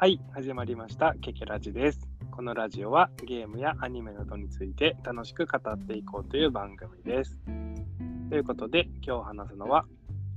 [0.00, 1.14] はい、始まりました。
[1.20, 2.08] ケケラジです。
[2.30, 7.38] このラジオはゲームやアニメなどについて楽しく語っていこうという番組です。
[8.30, 9.84] ということで、今日話すのは、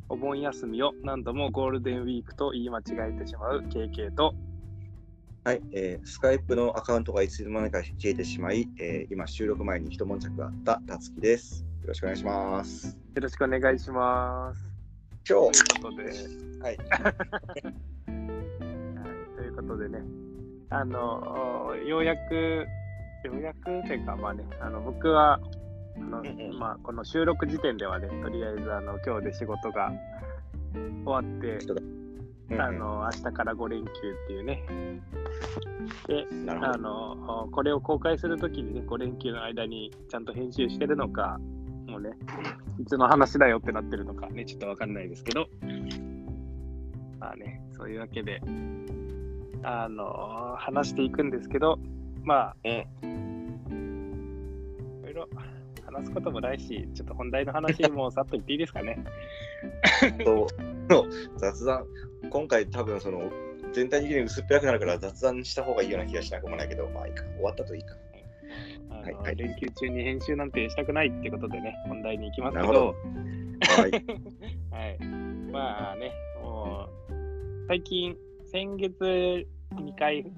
[0.09, 4.35] お盆休みを何度もゴールデンウィークと言い間違えてしまう KK と、
[5.45, 11.63] はい、えー、スカイプのアカウントがいつの間にか消えてしまい、えー今収録前に一悶着があったたつきです。
[11.83, 12.97] よろしくお願いします。
[13.15, 14.61] よろしくお願いします。
[15.25, 16.77] 今ということで、はい、
[19.67, 19.99] ことでね、
[20.69, 22.65] あの、ようやく、
[23.23, 25.39] ようやくというか、まあね、あの僕は、
[25.95, 26.23] あの
[26.57, 29.91] まあ、この収録時点ではね、とりあえずあの今日で仕事が
[31.05, 32.03] 終わって、うん
[32.59, 34.63] あの明日から5連休っていうね。
[36.07, 41.39] で、あのこれを公開するときにね、5連休の間にちゃんと編集してるのか、
[41.87, 42.11] もうね、
[42.79, 45.47] いつの話だよってなってるのかね、ちょっとわかんないですけど、
[47.19, 48.41] まあね、そういうわけで、
[49.63, 51.79] あの話していくんですけど、
[52.23, 52.85] まあ、い
[55.03, 55.29] ろいろ
[55.85, 59.03] 話すこともないし、ちょっと本題の話もさっと言っていいですかね。
[60.23, 60.47] と
[60.89, 61.05] の
[61.37, 61.85] 雑談、
[62.29, 63.31] 今回多分その
[63.73, 67.95] 全体的に薄っぺらくなるから雑談した方がいいような気がしなくもないけど、まあいいか、終わったといいか。
[68.89, 72.95] はいはい連休中に編集なんてしたくないってことでね、本題に行きますけなるほど、
[73.61, 73.91] はい、
[74.71, 74.99] はい。
[75.51, 77.13] まあね、もう、
[77.67, 78.15] 最近、
[78.53, 80.31] 先月2回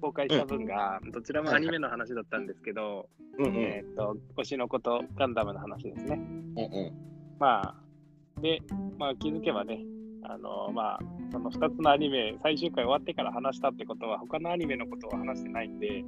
[0.00, 3.56] 公開した分が、どちらもアニメの話だったんですけど、うんうん。
[3.56, 6.14] えっ、と、推しの子とガンダムの話ですね。
[6.56, 6.92] うんうん。
[7.38, 8.62] まあ、で、
[8.98, 9.80] まあ気づけばね、
[10.22, 10.98] あの、まあ、
[11.30, 16.04] その2つのアニメ、最終回終わってから話したってことは、他のアニメのことを話してないんで、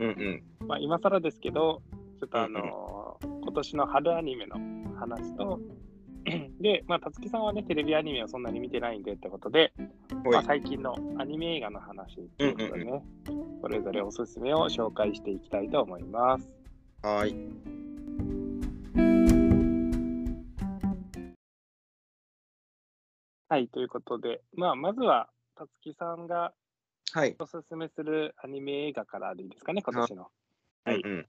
[0.00, 0.66] うんうん。
[0.66, 1.82] まあ、今更ですけど、
[2.18, 4.56] ちょっとあの今年の春アニメの
[4.98, 5.60] 話と、
[6.60, 9.72] で、まあ、たつきさんはね、テレビアニメをそんなに見てないんでってことで、
[10.32, 13.04] まあ、最近のアニメ映画の話っていうことでね、
[13.62, 16.48] それぞれおすすめを紹介していきたいと思います。
[17.02, 17.34] はい。
[23.48, 26.52] はい、ということで、まあ、まずは、たつきさんが
[27.12, 27.36] はい。
[27.38, 30.28] おすすめするアニメ映画からでいいですかね、今年の。
[30.84, 31.26] はいうんうん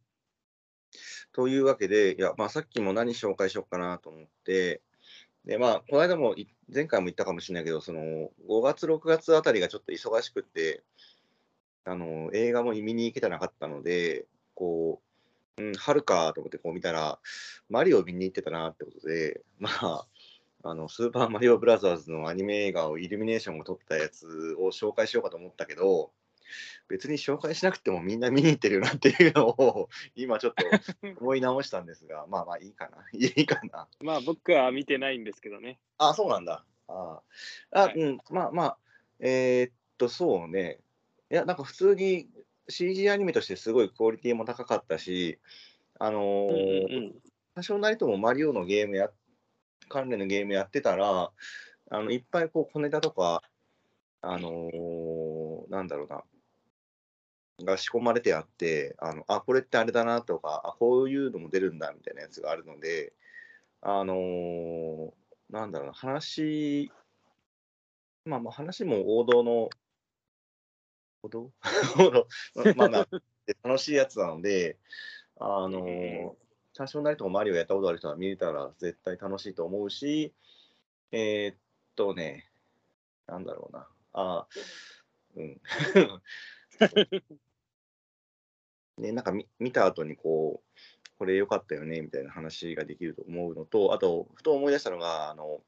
[1.34, 4.82] というわけで、いやまあ、さっきも何紹介しようかなと思って、
[5.48, 6.36] でまあ、この間も、
[6.74, 8.02] 前回も言ったかもしれないけど、その
[8.50, 10.84] 5月、6月あたりがちょっと忙しくて、
[11.86, 14.26] あの映画も見に行けてなかったので、
[14.56, 15.02] こ
[15.58, 17.20] う、うん、春かと思ってこう見たら、
[17.70, 20.08] マリオ見に行ってたなってことで、まあ、
[20.64, 26.12] あのスーパーマリオブラザーズのアニメ映画をイルミネーションを撮ったやつを紹介しようかと思ったけど、
[26.88, 30.66] 別に紹介しなくてもみんな見に行ってるよなっていうのを今ちょっと
[31.22, 33.06] 思い直したんですが、まあまあいいかな。
[33.14, 33.88] いいかな。
[34.00, 35.80] まあ、僕は見てないんですけどね。
[35.98, 36.66] あ、そうなんだ。
[36.88, 37.22] あ
[37.72, 38.78] あ、はいうん、まあまあ、
[39.20, 40.80] えーっと、そうね。
[41.30, 42.30] いや、なんか普通に
[42.70, 45.40] CG アニメとしてすごいクオリティも高かったし、
[46.00, 47.16] あのうんーうんうん
[47.56, 49.10] 多少なりともマリオのゲームや、
[49.90, 51.32] 関連のゲームやってたら、
[51.90, 53.42] あのいっぱいこう小ネタとか、
[54.22, 56.24] あのーなんだろうな、
[57.64, 63.14] が仕込まれてあって、あのあ、これってあれだなとか、あ、こういうのも出るんだみたいなやつがあるので、
[63.82, 65.12] あのー
[65.50, 66.92] なんだろうな、話、
[68.26, 69.70] まあまあ話も王道の、
[71.24, 71.52] 王道？
[71.98, 72.28] 王道？
[72.76, 73.08] まあまあ、
[73.64, 74.78] 楽しいやつなので、
[75.38, 76.32] あのー
[76.74, 80.32] 多少なりともマリオやったことある人は見れたら絶対楽しいと思うし、
[81.12, 81.58] えーっ
[81.96, 82.52] とね、
[83.26, 83.88] なんだろうな。
[84.14, 84.48] あ
[85.36, 85.62] うん。
[88.98, 95.62] ね、なんか見見た後にこう、これ良かったよねみたいな話ができると思うのと、あと、ふと思い出したのが、あの、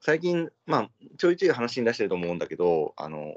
[0.00, 3.32] 最近、まあ、ちょいちょい話に出してると思うんだけど、あの、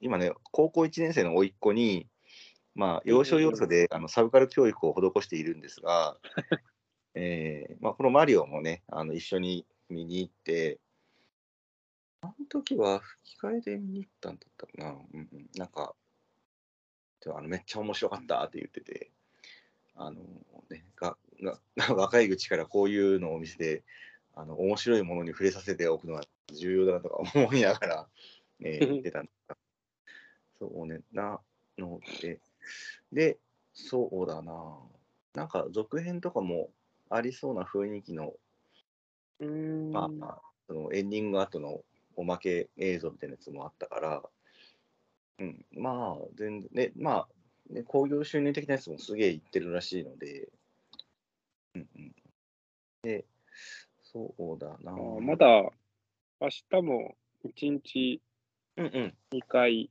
[0.00, 2.06] 今ね、高校1年生の甥っ子に、
[2.74, 6.16] まあ、要所要所であのサブカル教育を施しているんですが、
[7.14, 10.80] えーまあ、このマリオもね、あの一緒に見に行って、
[12.22, 15.94] あの時は吹き替えで見に行ったんだったかな、うんうん、なんか、
[17.30, 19.10] あのめっちゃ面白かったって言ってて、
[19.96, 20.20] あの
[20.70, 21.58] ね、がが
[21.94, 23.82] 若い口からこういうのを見せて、
[24.34, 28.08] あの面白いものに触れさせておくのは重要だなとか思いながら、
[28.60, 29.56] えー 言ってたんだ。
[30.58, 31.40] そうね、な
[31.78, 32.40] ので、
[33.12, 33.38] で、
[33.72, 34.78] そうだな。
[35.34, 36.70] なんか続編とかも
[37.08, 38.34] ありそうな雰囲気の、
[39.90, 41.82] まあ、そのエンディング後の
[42.16, 44.22] おまけ映像みたいなやつもあったから、
[45.42, 47.26] うん、まあ、全然、ね、ま
[47.70, 50.48] あ、ね、興行収入的なやつもすげえいってるらしいので、
[51.74, 52.14] うんうん。
[53.02, 53.24] で、
[54.02, 54.92] そうだな。
[54.92, 55.46] まだ
[56.40, 58.20] 明日も一日
[58.76, 59.14] うんうん。
[59.32, 59.90] 2回、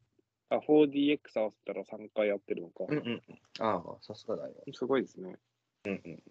[0.49, 2.85] あ、4DX 合わせたら3回やってるのか。
[2.87, 3.21] うんうん。
[3.59, 4.53] ああ、さすがだよ。
[4.73, 5.37] すごいですね。
[5.85, 6.23] うんうん。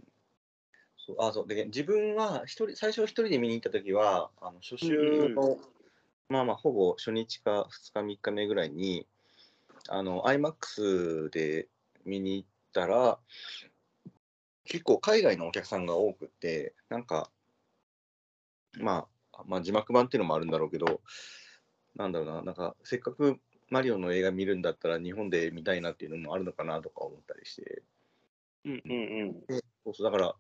[0.97, 5.59] そうあそうで自分は一人最初一人で見に行った時はあの初週の、
[6.31, 9.07] まあまあほぼ初日か2日3日目ぐらいに
[9.89, 11.67] あの IMAX で
[12.05, 13.19] 見に行ったら
[14.65, 17.31] 結構海外のお客さんが多くてなんか
[18.79, 21.01] まあまあ字幕版っていうのもあるんだろうけど
[21.97, 27.83] なんだろうななんかせっかくマリオの映画見るんだったら日本で見たいなっていうのもあるのかなとか思ったりして
[28.65, 29.61] うんうんうん。
[29.85, 30.35] そうそうだから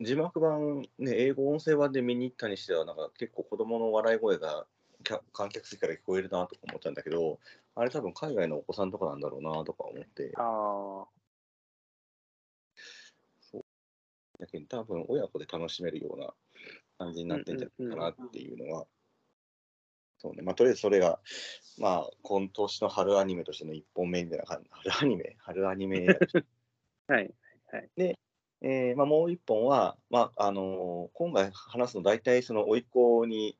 [0.00, 4.66] 字幕版、ね、英語音声版で見に行ったにしては、なんか結構子供の笑い声が
[5.04, 7.38] 観客席から聞こえるなとか思ったんだけど、
[7.74, 11.06] あれ多分海外のお子さんとかなんだろうなとか思って、あ
[14.38, 16.34] だけど多分親子で楽しめるような
[16.98, 18.86] 感じになってんじゃないかなっていうのは、
[20.18, 21.20] そうね、まあとりあえずそれが、
[21.78, 25.36] まあ今年の春アニメとしての1本目みたいな感じ、春アニメ？
[25.38, 26.06] 春アニメ
[27.08, 27.12] あ。
[27.12, 27.34] はい。
[28.66, 33.58] えーまあ、もう一本は、まああのー今回話すの大体その甥っ子に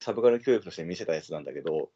[0.00, 1.90] サブカル教育として見せたやつなんだけど、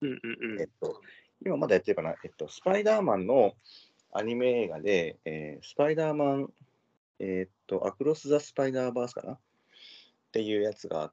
[0.00, 0.60] うんうんうん。
[0.60, 0.68] えっ。
[0.80, 1.00] と、
[1.44, 3.54] 今まだやってるかな、えっと、スパイダーマンの
[4.12, 6.52] アニメ映画で、えースパイダーマン、
[7.18, 9.32] えっと、アクロス・ザ・スパイダーバースかな？
[9.34, 9.38] っ
[10.32, 11.12] ていうやつが、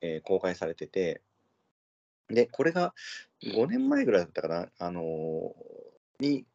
[0.00, 1.22] えー公開されてて、
[2.28, 2.94] で、これが
[3.42, 6.46] 5年前ぐらいだったかな、あのーに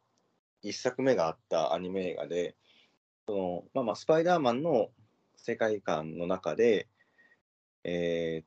[0.62, 2.56] 1作目があったアニメ映画で、
[3.26, 4.90] そのまあまあ、スパイダーマンの
[5.36, 6.88] 世界観の中で、
[7.84, 8.46] えーっ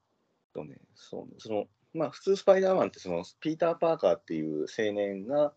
[0.54, 5.54] とね、そうその、まあ、普通スパイダーマンってそのピーター・パーカーっていう青年が、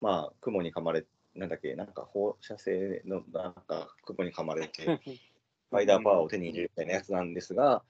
[0.00, 1.04] まあ、雲に噛まれ、
[1.34, 7.82] なんだっけ、なんか放射性のなんか雲に噛まれて、スパイダーパワーを手に入れるみたいなやつなんですが、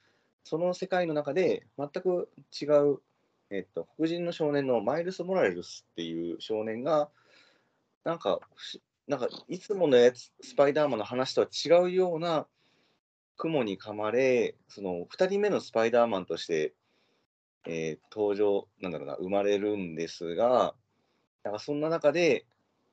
[0.45, 2.99] その世界の中で全く違う、
[3.51, 7.11] えっと、黒人の少年のマイルス・モラレルスっていう少年が、
[8.05, 8.41] なんか
[9.07, 12.47] なんかいつものやつ、スパイダーマンの話とは違うような
[13.43, 16.75] 雲に噛まれ、その2人目のスパイダーマンとして、
[17.67, 20.77] えー登場、なんだろうな、生まれるんですが、
[21.43, 22.47] なんかそんな中で、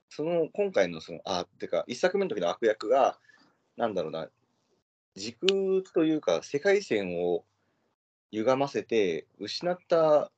[0.09, 3.19] その今回のその、あ、ってか、1作目の時の悪役が、
[3.77, 4.27] なんだろうな、
[5.13, 7.45] 時空というか、世界線を
[8.31, 10.31] 歪ませて、失った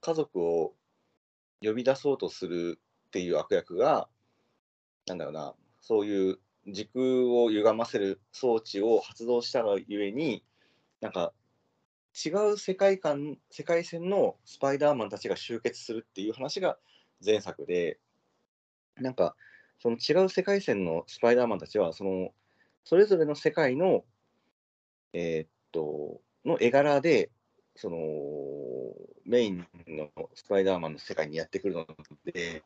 [0.00, 0.74] 家族を
[1.60, 4.08] 呼び出そうとするっていう悪役が、
[5.06, 6.38] なんだろうな、そういう
[6.68, 10.44] 時空を歪ませる装置を発動したがゆえに、
[11.00, 11.32] なんか
[12.14, 16.78] 違う世界観、世界線のスパイダーマンたちが集結するっていう話が
[17.24, 17.98] 前作で、
[18.96, 19.34] なんか
[19.78, 22.30] その違う世界線のスパイダーマンたちは、その
[22.84, 24.04] それぞれの世界の、
[25.12, 27.30] えーっと、の絵柄で、
[27.76, 27.96] その
[29.24, 31.86] メインのスパイダーマンの世界にやってくるの
[32.24, 32.62] で、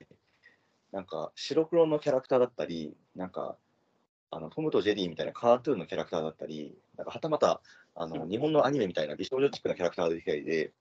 [0.90, 3.56] なんか白黒のキャラクターだったり、なんか
[4.30, 7.60] あのトムとジェリーみたいなカートゥーンのキャラクターだったり、なんかはたまた
[7.94, 10.72] あの日本のアニメみたいな美少女チックなキャラクターが出てきたりで、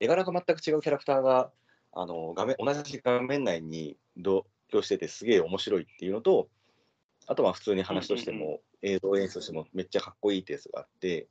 [0.00, 1.50] 絵柄が全く違うキャラクターが
[1.92, 6.48] あの画面同じ画面内に同居しててすげえ面白いっていうのと、
[7.26, 11.26] あとは普通に話としてうんも映像演出としてもめっちゃかっこいいってやつがあって、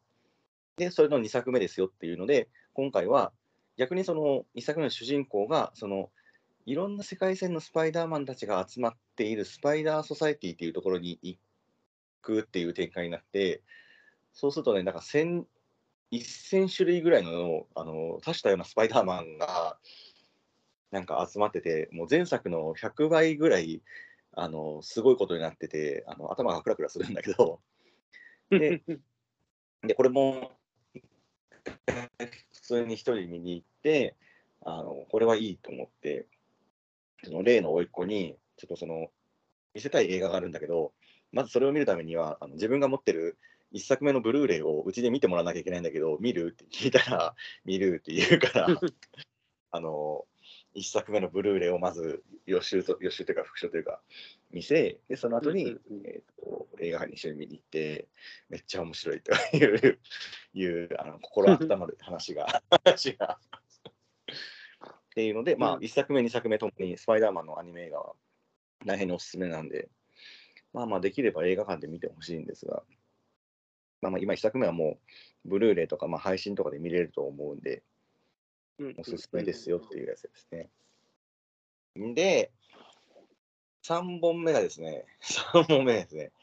[0.78, 3.31] で、それの2作目ですよっていうので、今回は
[3.78, 6.09] 逆にその1作目の主人公が、その
[6.66, 11.38] いろんな世界線のスパイダーマンたちが集まっているスパイダーソサエティっていうところに行
[12.25, 13.61] くっていう展開になって、
[14.33, 15.45] そうするとね、なんか1000
[16.11, 19.77] 1000種類ぐらいのあの多種多様なスパイダーマンが
[20.91, 23.81] なんか集まってて、もう前作の100倍ぐらい
[24.33, 27.59] あのすごいことになってて、あの頭がクラクラするんだけど、
[28.49, 28.81] で
[29.83, 30.51] でこれも
[32.53, 34.15] 普通に一人見に行って、
[34.61, 36.27] あのこれはいいと思って、
[37.23, 39.09] その例の甥っ子に、ちょっとその
[39.73, 40.94] 見せたい映画があるんだけど、
[41.35, 43.37] まずそれを見るためには、あの自分が持ってる
[43.73, 48.68] 1作目のブルーレイをうちで見てもらわなきゃいけないんだけど、見るって聞いたら、 見るって言うから、
[49.71, 50.25] あの
[50.75, 54.01] 1作目のブルーレイをまず予習と予習というか、復習というか、
[54.49, 55.75] 見せ、でその後に、
[56.06, 58.07] えーと映画館に一緒に見に行って、
[58.49, 59.99] めっちゃ面白いという
[60.54, 62.63] いうあの心温まる話が。
[62.69, 63.39] 話が。
[64.89, 65.83] っていうので、まあ、うん。
[65.83, 68.13] 1作目、2作目ともにスパイダーマンのアニメ映画は
[68.85, 69.89] 大変におすすめなんで、
[70.75, 72.83] まあまあ、できれば映画館で見てほしいんですが、
[74.01, 74.97] まあまあ、今1作目はも
[75.45, 77.81] う、ブルーレイとか、まあ、配信とかで見れると思うんで、
[78.97, 80.69] おすすめですよっていうやつですね。
[82.13, 82.51] で、
[83.83, 85.05] 3本目がですね、
[85.53, 86.33] 3本目ですね。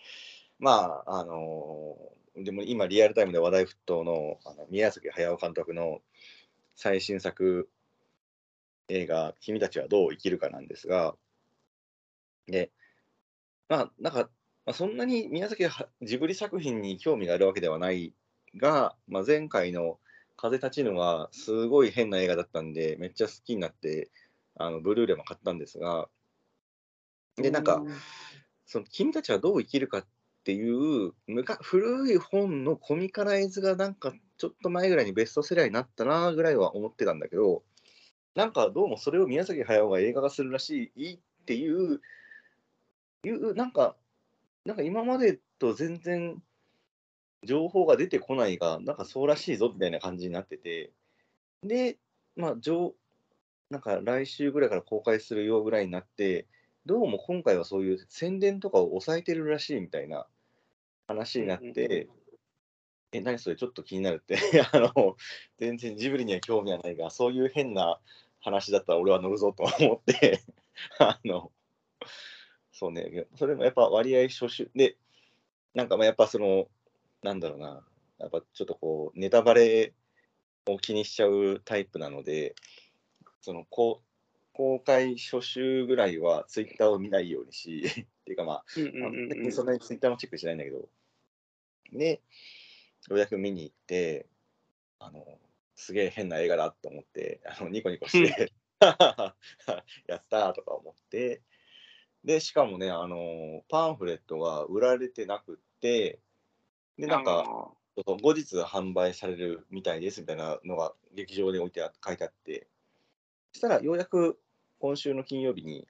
[0.58, 6.00] まあ、あのーでも今リアルタイムで話題沸騰のあの宮崎駿監督の
[6.76, 7.68] 最新作
[8.88, 11.14] 映画、君たちはどう生きるかなんですが、
[12.46, 12.70] で、
[13.72, 14.28] まあ、なんか、
[14.66, 18.12] まあ、そんなに宮崎はジブリ作品に興味があるわけではない
[18.54, 19.98] が、まあ、前回の
[20.36, 24.10] 風立ちぬはすごい変な映画だったんで、めっちゃ好きになって、
[24.56, 26.10] あのブルーレイも買ったんですが、
[27.36, 27.82] で、なんか、
[28.66, 30.06] その君たちはどう生きるかっ
[30.44, 31.14] ていう
[31.62, 37.62] 古い本のコミカライズがなんかちょっと前ぐらいにベストセラーになったなぐらいは思ってたんだけど
[38.34, 42.00] なんかどうもそれを宮崎駿が映画化するらしいっていう
[43.24, 43.96] いうなんか
[44.64, 46.42] なんか今までと全然
[47.44, 50.92] 情報が出てこないがなんかそうらしいぞみたいな感じになってて。
[51.62, 51.98] で
[52.34, 52.94] まあ上
[53.70, 56.46] なんか来週ぐらいから公開するようぐらいになって
[56.84, 60.26] どうも今回はそういう宣伝とかを抑えてるらしいみたいな
[61.06, 62.08] 話になって、
[63.12, 64.36] え、何それちょっと気になるって、
[64.72, 65.16] あの、
[65.58, 68.00] 全然ジブリには興味はないが、そういう変な
[68.40, 70.40] 話だったら俺は乗るぞと思って、
[70.98, 71.52] あの、
[72.82, 74.68] そうね、それもやっぱ割合初週。
[74.74, 74.96] で、
[75.72, 76.66] なんかまあやっぱその、
[77.22, 77.80] なんだろうな、
[78.18, 79.92] やっぱちょっとこう、ネタバレ
[80.66, 82.56] を気にしちゃうタイプなので、
[83.40, 88.64] そのこう公開初週ぐらいはツイッターを見ないようにし、 っていうかまあ、
[89.52, 90.88] そんなにツイッターもチェックしてないんだけど、
[91.92, 92.20] で、
[93.10, 94.26] ようやく見に行って、
[94.98, 95.38] あの、
[95.76, 101.42] すげえ変な映画だと思って、あのニコニコして、 やったーとか思って、
[102.24, 106.20] で、しかもね、あの、パンフレットが売られてなくって、
[106.96, 112.68] で、なんか、後日販売されるみたいですみたいなのが劇場に置いてあ書いてあって、
[113.52, 114.40] そしたらようやく
[114.78, 115.86] 今週の金曜日に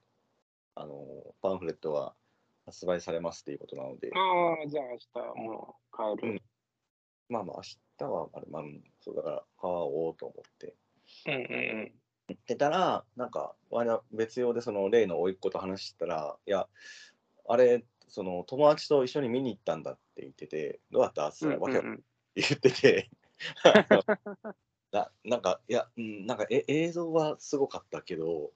[0.75, 0.97] あの
[1.41, 2.13] パンフレットが
[2.65, 6.41] 発売されますっていうことなので、ああ、じゃあ明日もう帰る。
[7.29, 7.63] まあまあ明
[7.97, 10.75] 日はあれ、まあ、うんそうだから買おうと思って。
[11.27, 11.91] うんうんうん。
[12.45, 13.53] でたら、なんか、
[14.11, 16.67] 別用でその例の甥っ子と話したら、いや、
[17.47, 21.27] あれ、その友達と一緒に見に行ったんだって言ってて、どうだった？
[21.27, 22.03] って言ったら、わけ
[22.35, 23.09] 言ってて、
[24.91, 28.53] ななんか、いや、うんなんかえ映像はすごかったけど、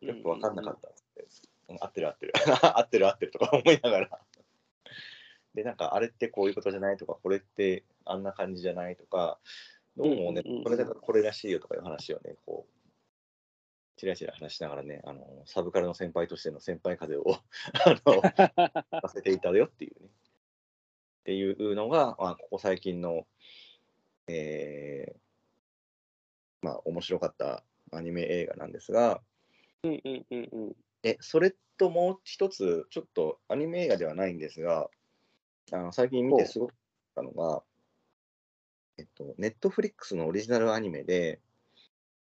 [0.00, 0.88] よく分かんなかった。
[0.88, 1.26] っつって、
[1.68, 1.76] うん。
[1.80, 2.32] 合ってる合ってる、
[2.62, 4.20] 合ってる合ってるとか思いながら。
[5.54, 9.38] で、なんか、あれってこういうことじゃないとか、これってあんな感じじゃないとか、
[9.96, 10.42] どうもね？
[10.44, 12.73] うんうんうん、これだからこれらしいよとかいう話をね、こう、
[13.96, 17.24] ちらちら話しながらね、あの、サブカルの先輩としての先輩風を、
[17.86, 20.08] あの、させていただよっていうね。
[20.08, 20.10] っ
[21.24, 23.26] ていうのが、まあ、ここ最近の、
[24.26, 25.24] えー
[26.60, 29.22] まあ、面白かったアニメ映画なんですが、
[29.84, 30.76] うんうんうんうん。
[31.02, 34.88] えそれともう一つ、ちょっとアニメ映画ではないんですが、
[35.72, 36.76] あの最近見てすごかっ
[37.16, 37.62] たのが、
[38.96, 41.40] えっと、ネットフリックスのオリジナルアニメで、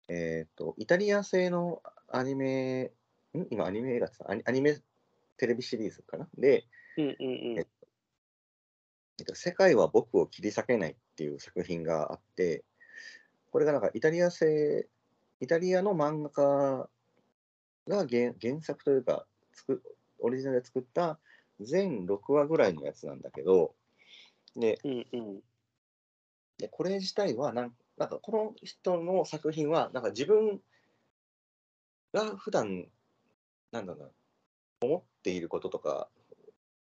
[0.07, 2.91] えっと、イタリア製のアニメ、
[3.33, 3.47] ん？
[3.49, 4.77] 今アニメ映画ってアニアニメ
[5.37, 6.27] テレビシリーズかな？
[6.37, 6.65] で、
[6.97, 7.59] うんうんうん。
[7.59, 12.63] えっと、世界は僕を切り裂けないっていう作品があって、
[13.51, 14.87] これがなんかイタリア製、
[15.39, 16.89] イタリアの漫画家
[17.87, 19.81] が原原作というか作、
[20.19, 21.19] オリジナルで作った
[21.59, 23.75] 全6話ぐらいのやつなんだけど、
[24.55, 25.39] で、うんうん。
[26.57, 30.59] でこれ自体はなん、なんかこの人の作品は、なんか自分
[32.13, 32.87] が普段
[33.71, 34.09] なんだろうな、
[34.81, 36.09] 思っていることとか、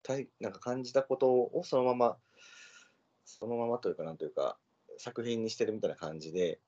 [0.02, 2.18] たいなんか感じたことをそのまま、
[3.25, 4.58] そのままというか、なんというか、
[4.99, 6.61] 作品にしてるみたいな感じで、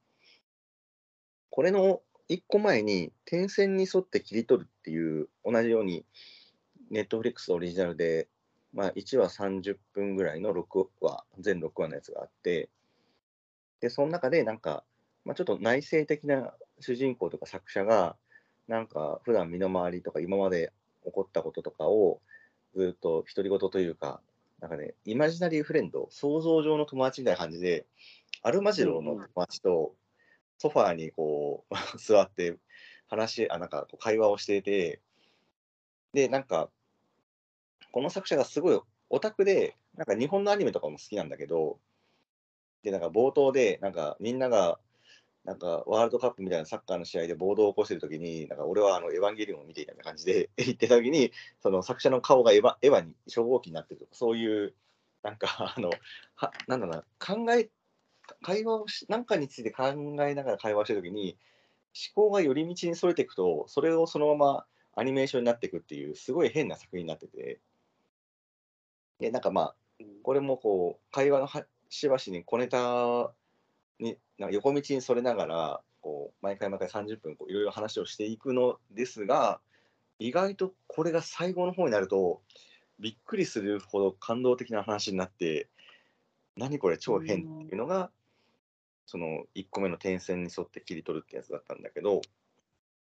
[1.50, 6.06] これの一個前に、点線に沿って切り取るっていう、同じように、
[6.90, 8.28] ネットフリックスオリジナルで、
[8.72, 12.70] まあ、1話30分ぐらいの6話、全6話のやつがあって、
[13.80, 14.84] で、その中でなんか、
[15.24, 18.16] まあ、ちょっと内省的な主人公とか作者が、
[18.66, 20.72] なんか普段身の回りとか今まで
[21.04, 22.20] 起こったこととかを
[22.74, 24.20] ずっと独り言というか、
[24.60, 27.86] なんかね、イマジナリーフレンド、想像上の友達みたいな感じで、
[28.42, 29.94] アルマジロの友達と
[30.58, 32.56] ソファーにこう 座って
[33.08, 35.00] 話、あ、なんかこう会話をしていて、
[36.12, 36.70] で、なんか、
[37.92, 38.80] この作者がすごい
[39.10, 41.78] オタクで、なんか日本のアニメとかも好きなんだけど、
[42.82, 44.78] で、なんか冒頭で、なんかみんなが、
[45.44, 51.32] なんかワールドカップみたいなサッカーの試合で暴動を起こしてるときに、なんか俺はあのエヴァンゲリオンを見ていたみたいな感じで 言ってたときに、
[51.62, 54.74] その作者の顔がエヴァエヴァに初号機になってるとか、そういう、
[55.22, 55.90] なんかあの、
[56.34, 57.70] はなんだろうな、考え、
[58.42, 61.38] 会話をし、なんかについて考えながら会話をしてるときに、
[62.14, 67.60] 思考が寄り道にそれていくと、それをそのままアニメーションになっていくっていう、すごい変な作品になってて、
[69.18, 69.74] で、なんかまあ、
[70.22, 71.46] これもこう会話の
[71.90, 73.32] 端々に小ネタ
[73.98, 79.60] になんか横道にそれながらこう毎回毎回30分こういろいろ話をしていくのですが
[80.18, 82.40] 意外とこれが最後の方になると
[82.98, 85.68] びっくりするほど感動的な話になって
[86.56, 88.10] 何これ超変っていうのが、
[89.06, 92.20] その1個目の点線に沿って切り取るってやつだったんだけど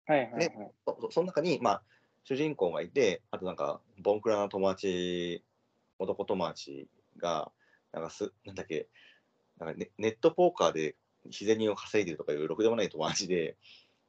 [0.07, 0.71] はいはいはい。
[0.87, 1.83] そその中に、まあ、
[2.25, 5.43] 主人公がいてあとなんかボンクラな友達
[5.99, 6.89] 男友達
[7.19, 7.51] が
[7.93, 8.89] なんかすなんだっけ
[9.59, 10.97] なんかネネットポーカーで
[11.31, 13.57] 日銭を稼いでるとかいうろくでもない友達で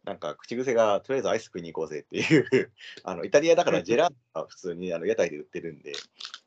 [0.03, 2.71] なんか口癖がとりあえずアイス食いに行こうぜっていう
[3.03, 5.93] あのイタリアだからジェラートは普通にあの屋台で売ってるんで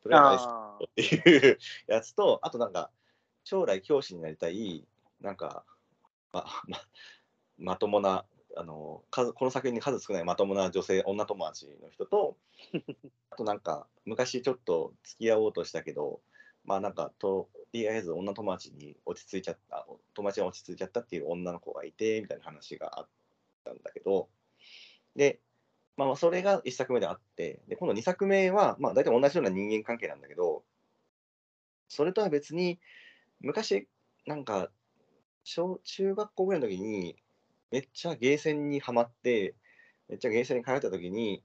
[0.02, 2.90] とりあえずアイスあっていうやつと、あとなんか、
[3.44, 4.84] 将来教師になりたい、
[5.20, 5.64] なんか、
[6.32, 6.78] ま、ま
[7.58, 8.24] まともな、
[8.58, 12.36] あの数この作品に数少ないまともな女性、女友達の人と、
[13.30, 16.20] あとなんか、昔ちょっと付き合おうとしたけど、
[16.66, 23.08] まあなんか、とりあえず女友達に落ち着いちゃった、友達が落ち着いちゃったっていう女の子がいて、みたいな話があっ
[23.64, 24.28] たんだけど、
[25.14, 25.40] で、
[25.96, 30.64] まあそれが1作目であって、で、今度2作目は、まあ大体同じような人間関係なんだけど、
[31.88, 32.80] それとは別に、
[33.40, 33.88] 昔、
[34.26, 34.70] なんか、
[35.44, 37.16] 小中学校ぐらいの時に、
[37.70, 39.54] めっちゃゲーセンにはまって、
[40.08, 41.44] めっちゃゲーセンに通った時に、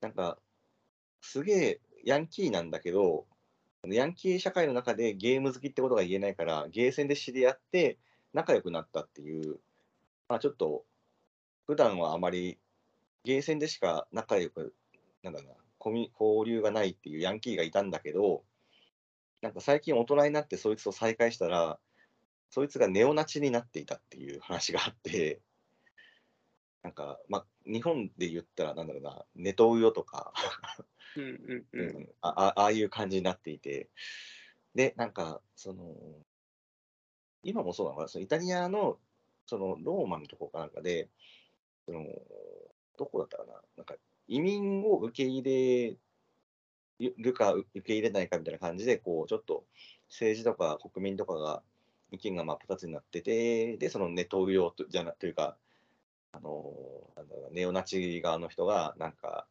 [0.00, 0.38] なんか、
[1.20, 3.26] すげえヤンキーなんだけど、
[3.84, 7.98] ヤンキー社会の中でゲーム好きってことが言えないから、ゲーセンで知り合って
[8.32, 9.60] 仲良くなったっていう、
[10.28, 10.84] まあちょっと、
[11.66, 12.58] 普段はあまり
[13.24, 14.74] ゲーセンでしか仲良く、
[15.22, 15.56] なんだろうな、
[16.18, 18.44] 交流がないっていうヤンキーがいたんだけど、
[19.42, 21.78] なんか最近大人になってそいつと再会したら、
[22.50, 25.40] そいつがネオナチになっていたっていう話があって、
[26.82, 30.32] なんか、まあ、日本で言ったら、なんだろうな、ネトウヨとか、
[31.20, 32.08] うんうん。
[32.20, 33.90] あああいう感じになっていて、
[34.74, 35.94] で、なんか、その、
[37.42, 38.98] 今もそうなのかな、そのイタリアの、
[39.46, 41.08] そのローマのとこかなんかで、
[41.86, 42.04] その、
[42.98, 43.94] どこだったかな、なんか
[44.28, 45.98] 移民を受け入れ
[46.98, 49.64] るか受け入れないかみたいな感じで、こう、ちょっと
[50.08, 51.62] 政治とか国民とかが
[52.10, 55.56] 意見が真っ二つになってて、で、そのネトウヨとじゃなというか、
[56.32, 59.46] あの、なんだろう、ネオナチ側の人が、なんか、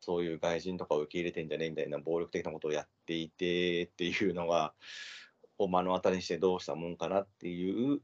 [0.00, 4.74] そういう外人とかを受け入れてんじゃねえみたいな暴力的なことをやっていてっていうのが、
[5.58, 8.00] を目の当たりにしてどうしたもんかなっていう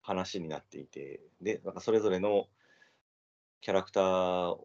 [0.00, 2.48] 話になっていて、で、なんかそれぞれの
[3.60, 4.58] キャラクター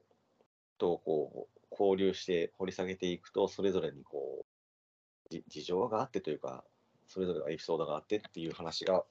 [0.77, 4.45] とこう交流して掘り下げていくと、それぞれにこ
[5.29, 6.63] う事情があってというか、
[7.05, 9.03] それぞれのエピソードがあってっていう話が、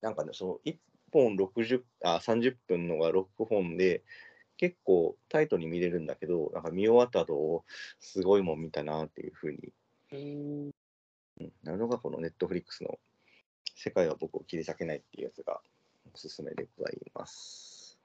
[0.00, 0.76] なんかね、その1
[1.12, 4.02] 本60あ30分のが6本で、
[4.58, 7.64] 結構タイトに見れるんだけど、なんか見終わった後、
[7.98, 9.72] すごいもん見たなっていうふうに
[10.12, 10.70] うん
[11.62, 12.98] なるのがこのネットフリックスの
[13.74, 15.60] 世界は僕を切り裂けないっていうやつが
[16.12, 17.98] おすすめでございます。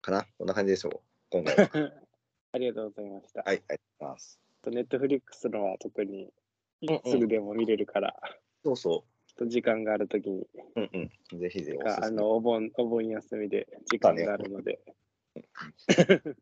[0.00, 0.26] かな？
[0.38, 1.00] こんな感じでしょう
[1.30, 1.70] 今回は。
[2.52, 3.42] ありがとうございました。
[3.42, 4.40] はい、ありがとうございます。
[4.66, 6.32] ネットフリックスのは特に
[6.82, 8.14] うんうんすぐでも見れるから、
[8.62, 10.48] そうそちょっと時間があるときに、う。
[10.76, 11.40] うんうん。
[11.40, 12.06] ぜひぜひおすすめ。
[12.06, 14.80] あのお盆お盆休みで時間があるので。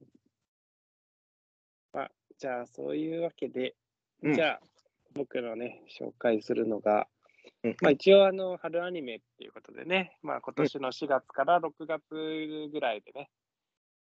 [1.92, 3.74] まあ、じゃあ、そういうわけで、
[4.22, 4.60] うんじゃあ、
[5.14, 7.08] 僕のね、紹介するのが、
[7.62, 13.30] うんまあ、一応あの、春アニメっていうことでね、まあ、今年の4月から6月ぐらいでね、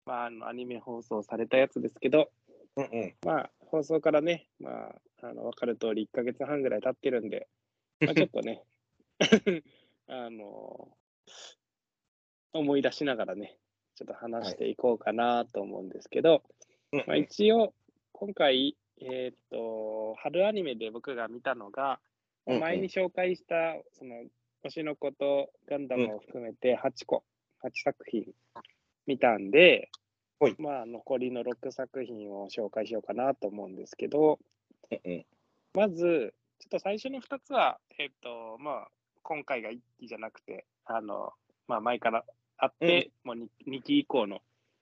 [0.06, 2.32] まあ、あのアニメ放送されたやつですけど、
[2.76, 3.16] うんうん。
[3.26, 4.70] まあ、放送からね、ま
[5.22, 7.48] あ、あの分かる通り1ヶ月半ぐらい経ってるんで、
[8.02, 8.64] まあ、ちょっとね、
[10.08, 10.90] あの、
[12.54, 13.58] 思い出しながらね、
[14.02, 16.42] ちょっと話していこうかなと思うんですけど、
[16.92, 17.72] うんまあ、一応、
[18.14, 22.00] 今回、えーっと、春アニメで僕が見たのが、
[22.48, 24.24] 前に紹介した、その、
[24.64, 27.24] 星の子とガンダムを含めて8個、
[27.64, 28.26] 8作品
[29.06, 29.90] 見たんで
[30.58, 34.40] まあ、残りの6作品を紹介しようかなと思うんですけど。
[35.74, 38.88] まず、ちょっと最初の2つは、えっ、と、まあ、
[39.22, 41.34] 今回が1期じゃなくて、あの、
[41.68, 42.26] まあ、前から
[42.62, 43.48] あって、もう 2,
[43.80, 44.40] 2期以降の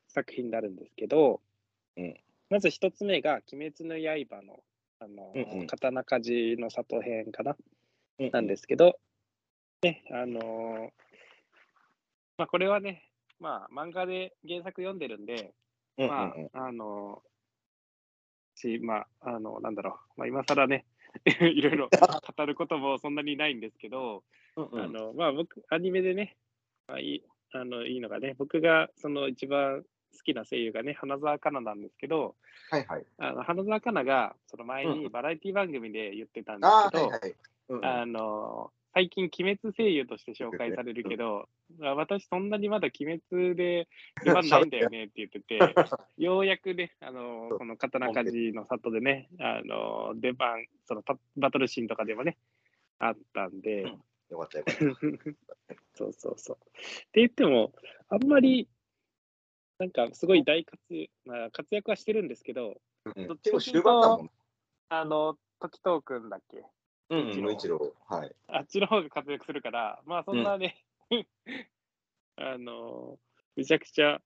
[0.10, 1.40] 作品になるんですけど、
[1.96, 2.16] うん。
[2.50, 4.60] まず1つ目が、鬼滅の刃の、
[5.00, 5.68] あの、うんうん。
[5.68, 7.56] 刀鍛冶の里編かな、
[8.20, 9.00] うんなんですけど、
[9.82, 10.92] ね、あの
[12.38, 15.54] まあ、これはね、まあ、漫画で原作読んでるんで、
[15.98, 16.50] うんうんまうん。
[16.52, 17.22] あ、あの、
[18.56, 20.86] し、まあ、あの、なんだろう、まあ、今更ね、
[21.26, 21.90] いろいろ
[22.38, 24.26] 語ることもそんなにないんですけど、
[24.58, 24.82] うんうん。
[24.82, 26.36] あの、まあ、僕、アニメでね、
[26.88, 32.36] まあ、いい、あの、いいのがね、僕が、その一番好きな声優がね、花澤香菜なんですけど、
[32.70, 33.06] はいはい。
[33.18, 37.36] あの花澤香菜が、その前うんにバラエティ番組で言ってたんでああ、すけど、はいはい。
[37.70, 37.86] うんうん。
[37.86, 41.48] あの、最近、鬼滅声優として紹介されるけど、
[41.82, 43.88] あ私そんなにまだ鬼滅で
[44.24, 45.76] 出番ないんだよねって言ってて、
[46.18, 52.38] ようやくね、あのこの刀鍛冶の里でね、あの出番、そのタバトルシーンとかでもね、
[52.98, 53.94] あったんで、
[54.30, 54.80] よかったよかった。
[55.96, 56.58] そうそうそう。
[56.58, 56.60] っ
[57.12, 57.74] て言っても、
[58.10, 58.70] あんまり、
[59.80, 64.32] なんかすごい大活躍、まあ、活躍はしてるんですけど、うんどっちか結構というと終盤だもん。
[64.90, 66.64] あの、時藤君だっけ？
[67.10, 67.96] うん、一郎無一郎。
[68.08, 68.36] はい。
[68.48, 70.84] あっちの方が活躍するから、まあそんなね、
[72.36, 73.18] あの、
[73.56, 74.22] めちゃくちゃ、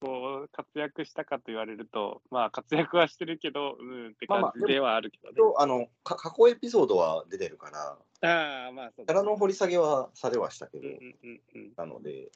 [0.00, 5.36] こう、活躍したかと言われると、まあ活躍はしてるけど、うんってまあまあ感じではあるけどね。
[5.36, 11.72] とあのか過去エピソードは出てるから、ああ、まあそうだキャラの掘り下げはされはしたけど、うんうんうんうん。
[11.76, 12.30] なので、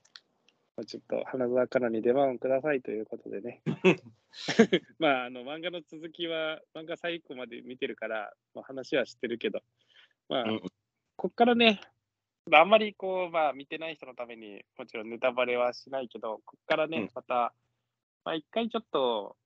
[0.76, 3.62] まあちょっと花澤香菜に出番をくださいということでね。
[4.98, 9.60] まあ、あの漫画の続きは、漫画最後まで見てるから、まあ、話は知ってるけど、
[10.28, 10.62] まあ、うん
[11.16, 11.80] こっからね、
[12.52, 17.54] あんまりこう、まあ、見てない人のためにもちろんネタバレはしないけど、こっからね、うんまた、
[18.24, 19.36] まあ、一回ちょっと、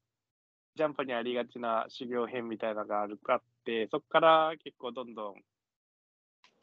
[0.74, 5.34] ジャンプにありがちな修行編みたいなのがあるあって、そこから結構どんどん、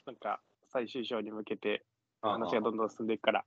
[0.05, 0.39] なんか
[0.71, 1.83] 最終章に向けて
[2.21, 3.45] 話がどんどん進んでいくから、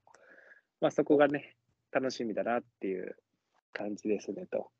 [0.81, 1.57] まあそこがね、
[1.90, 3.16] 楽しみだなっていう
[3.72, 4.70] 感じですねと。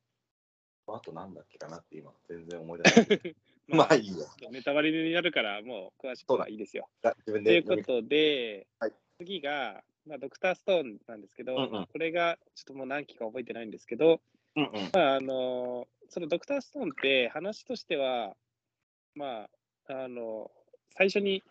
[0.89, 3.37] あとなんだっけかなって今、全然思い出せない。
[3.69, 4.27] まあいいや。
[4.51, 6.89] ネタバレになるから、もう詳しくはいいですよ。
[7.05, 8.93] あ自分ということで、はい。
[9.19, 11.87] 次が、まあ、ドクターストーンなんですけど、うんうん。
[11.87, 14.21] これがちょっともう何期か覚えてないんですけど、
[14.57, 14.91] うんうん。
[14.93, 18.35] まああのそのドクターストーンって話としては、
[19.15, 19.49] ま
[19.89, 20.51] あ、あの
[20.97, 21.43] 最初に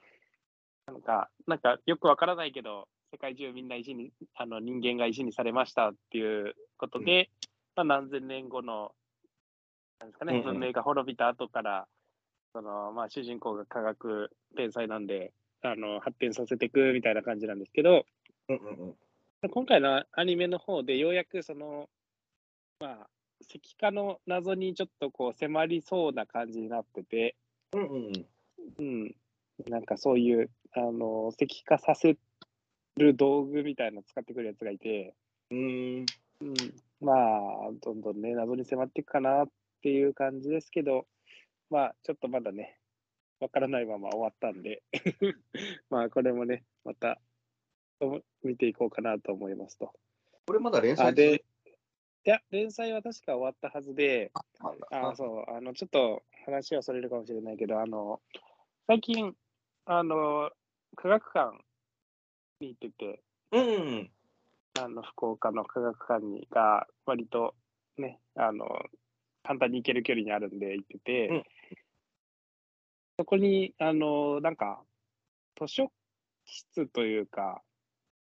[0.87, 7.29] なんかなんかよくわからないけど世界中みんな石にあの人間が石にされましたっていうことで、
[7.75, 8.91] まあ、何千年後の
[9.99, 10.59] なんですかね、うんうん。
[10.59, 11.87] 文明が滅びた後から
[12.53, 18.05] その、まあ、主人公が科学天才なんであの発展させていくみたいな感じなんですけど、
[18.49, 19.49] うんうんうん。
[19.49, 21.89] 今回のアニメの方でようやくその、
[22.79, 23.07] まあ、
[23.41, 27.35] 石化の謎にちょっとこう迫りそうな感じになってて、
[27.73, 28.27] うんうんうん。
[28.79, 29.15] うん、
[29.67, 32.17] なんかそういう、あの、石化させ
[32.97, 35.15] る道具みたいなの使ってくるやつがいて、
[35.51, 36.05] うーん。
[36.41, 36.53] うん、
[37.01, 39.47] まあ、どんどんね、謎に迫っていくかなっ
[39.81, 41.07] ていう感じですけど、
[41.69, 42.79] まあ、ちょっとまだね、
[43.39, 44.83] わからないまま終わったんで、
[45.89, 47.19] まあ、これもね、また、
[48.43, 49.91] 見ていこうかなと思いますと。
[50.45, 51.43] これまだ連載あで、
[52.25, 54.31] いや、連載は確か終わったはずで、
[54.91, 58.21] あそう、あの、ちょっと話はそれるかもしれないけど、あの、
[58.87, 59.35] 最近、
[59.85, 60.51] あの、
[60.95, 61.57] 科学館
[62.61, 63.69] に行ってて、うんう
[64.01, 64.11] ん。
[64.79, 67.55] あの、福岡の科学館にが、割と
[67.97, 68.67] ね、あの、
[69.43, 71.43] 簡単に行ける距離にあるんで行ってて、うん
[73.17, 74.81] そこに、あの、なんか、
[75.59, 75.91] 図書
[76.45, 77.61] 室というか、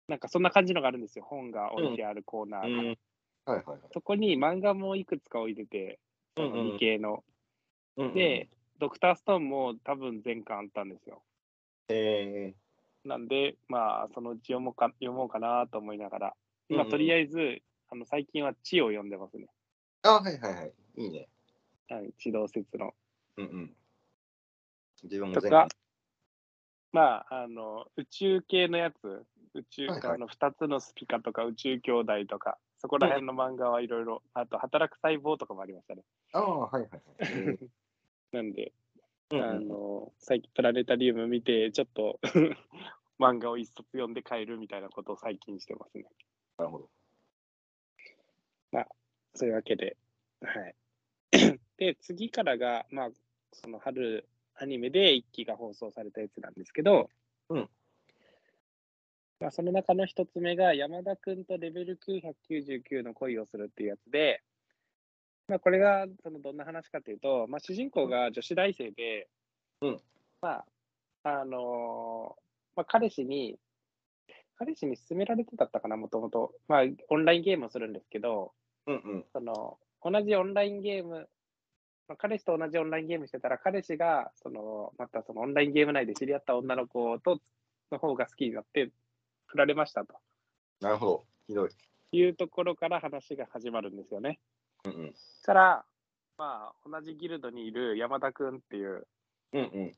[0.08, 1.26] なんかそんな感じのがあるんですよ。
[1.26, 2.68] 本が置いてあるコーナーが。
[2.68, 2.98] うん
[3.46, 6.00] はいはいはいそこに漫画もいくつか置いてて、
[6.38, 7.24] その系の。
[7.98, 8.48] うんうんで、
[8.80, 11.22] ドクターストーンも多分全巻あったんですよ。
[11.90, 12.54] え
[13.04, 16.34] なんで、まあ、そのうち読もうか読もうかなと思いながら、
[16.70, 19.48] 今、うんうんとりあえず、あの最近は地を読んでますね。
[20.04, 21.28] ー、あはいはいはいいいね
[21.90, 22.94] はい、地動説の。
[23.38, 23.76] うんうん
[25.04, 25.36] 自分も
[26.92, 30.00] まあ、あの、宇宙系のやつ、宇宙、はい。
[30.02, 36.04] はいあの2つのスピカとか宇宙兄弟とか、そこら辺の漫画はいろいろ、あと、働く細胞とかもありましたね。
[36.34, 37.70] ああはいはいはい。
[38.32, 38.74] なんで、
[39.32, 39.68] うんあうん。
[39.68, 42.20] の、最近プラネタリウム見て、ちょっと
[43.20, 46.06] 漫画を一冊読んで帰るみたいなことを最近してますね。
[46.58, 46.90] なるほど。
[49.40, 49.96] そういうわけで、
[50.42, 50.76] はい。
[51.78, 53.10] で、次からが、まあ、
[53.54, 54.28] その春
[54.62, 57.10] アニメで1期が放送されたやつなんですけど、
[57.50, 57.70] うん。
[59.40, 64.44] まあ、その中の一つ目が、山田くんとレベル999の恋をするっていうやつで、
[65.48, 69.28] まあ、これがそのどんな話かというと、まあ、主人公が女子大生で、
[69.82, 70.02] うん。
[70.42, 70.66] まあ、
[71.24, 73.58] あのーまあ、彼氏に、
[74.58, 76.54] 彼氏に勧められてだったかな、もともと。
[76.68, 78.52] まあ、オンラインゲームをするんですけど、
[78.88, 79.26] うんうん。
[79.32, 81.30] その同じオンラインゲーム、
[82.10, 87.40] まあ、彼氏と同じオンラインゲームしてたら、彼氏がそのまたそのオンラインゲーム内で知り合った女の子と
[87.92, 88.90] の方が好きになって、
[89.46, 90.16] 振られましたと。
[90.82, 91.26] なるほど。
[91.48, 91.70] ひどい。
[92.12, 94.40] いうところから話が始まるんですよね。
[94.86, 95.14] うんうん。
[95.14, 95.86] そしたら、
[96.38, 99.06] まあ、同じギルドにいる山田君っていう、
[99.54, 99.92] うんうん。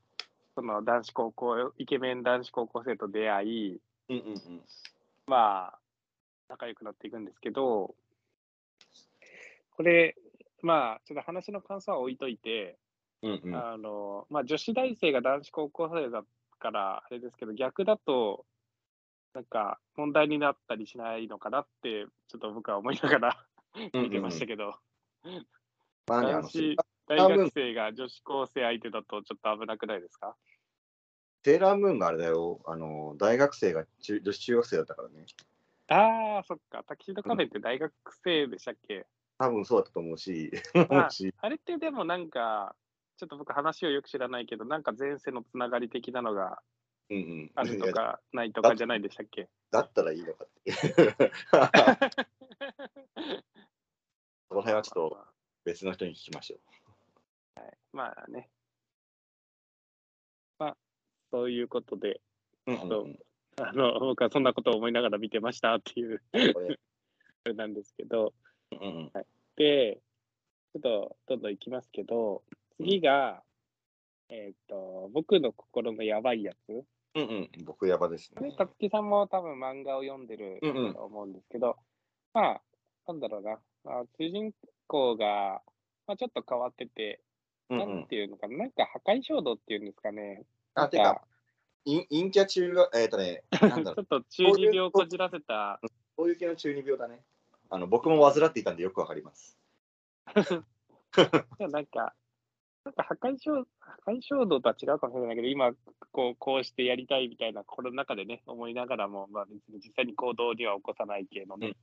[0.55, 4.61] その男子高校、イケメン男子高校生と出会い、うんうんうん。
[5.27, 5.79] まあ、
[6.49, 7.95] 仲良くなっていくんですけど、
[9.77, 10.15] これ、
[10.61, 12.77] まあ、ちょっと話の感想は置いといて、
[13.21, 13.55] うんうん。
[13.55, 16.23] あの、まあ、女子大生が男子高校生だ
[16.59, 18.45] から、あれですけど、逆だと、
[19.33, 23.47] なんか問題になったりしないのかなって、ちょっと僕は思いながら
[23.93, 24.75] 見てましたけど、
[26.05, 26.75] 男子
[27.07, 30.35] 大学生が女子高生相手だとちょっと危なくないですか？
[31.45, 35.25] セーラームーンがあれだよ、あの大学生が中女子中学生だったからね。
[35.87, 36.83] ああ、そっか。
[36.83, 39.07] タキシードカフェって大学生でしたっけ、
[39.41, 41.33] 多分そうだったと思うし、 あ思うし。
[41.39, 42.75] あれってでもなんか、
[43.17, 46.61] ちょっと僕話をよく知らないけど、なんか前世のつながり的なのが
[47.09, 49.49] うんうん、あるとかないとかじゃないでしたっけ？
[49.69, 50.77] だったらいいのかっていう。
[54.47, 55.27] その辺はちょっと
[55.65, 56.59] 別の人に聞きましょ
[57.91, 58.49] まあね。
[60.57, 60.77] まあ、
[61.31, 62.21] そういうことで、
[62.67, 62.71] う。
[62.71, 63.19] うんそう
[63.61, 66.23] あの僕はそんなことを思いながら見てましたっていう。
[66.31, 66.61] うんこ
[67.49, 68.33] れなんですけど、
[68.71, 69.25] うんうん。
[69.55, 69.99] で、
[70.73, 72.43] ちょっとどんどんいきますけど、
[72.77, 73.43] 次が、
[74.29, 76.85] えっ、と、僕の心のやばいやつ。
[77.13, 78.49] うんうん、僕やばですね。
[78.49, 78.55] ね。
[78.57, 80.93] たつきさんも多分漫画を読んでるうんうん。
[80.93, 81.75] と思うんですけど、
[82.33, 82.61] まあ、
[83.07, 84.53] なんだろうな、まあ、主人
[84.87, 85.61] 公が、
[86.07, 87.19] まあ、ちょっと変わってて、
[87.69, 87.95] うんうん。
[87.95, 90.43] なんていうのかな、なんか破壊衝動っていうんですかね。
[90.75, 91.21] あ、てか、
[91.83, 95.81] 陰陰キャ中が、えっ、とね、なんだろう、 ちょっと中二病をこじらせた、
[96.15, 97.23] そういう系の中二病だね。
[97.71, 99.57] あの僕も患っていたんでよくわかります。
[101.59, 102.13] なんか、
[102.83, 105.71] なんか破壊衝破壊衝動とは違うかもしれないけど、今
[106.11, 111.77] こう、こうしてやりたいみたいな、心の中でね、思いながらも、まあ、別に実際に行動には起こさない系のね、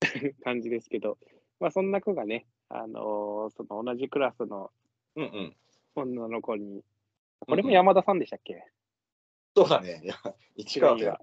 [0.42, 1.16] 感じですけど、
[1.60, 4.72] まあ、そんな子がね、あのーその同じクラスの
[5.14, 5.56] うんうん。
[5.94, 6.84] 女の子に、
[7.40, 8.64] これも山田さんでしたっけ、
[9.56, 10.00] そうだね。
[10.04, 10.16] いや
[10.56, 11.18] 市川とや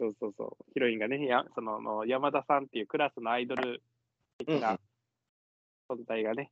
[0.00, 3.82] そうそうそう、ヒロインがね、やそのの山田さんっていうクラスのアイドル
[4.38, 4.80] 的な
[5.90, 6.50] 存在がね、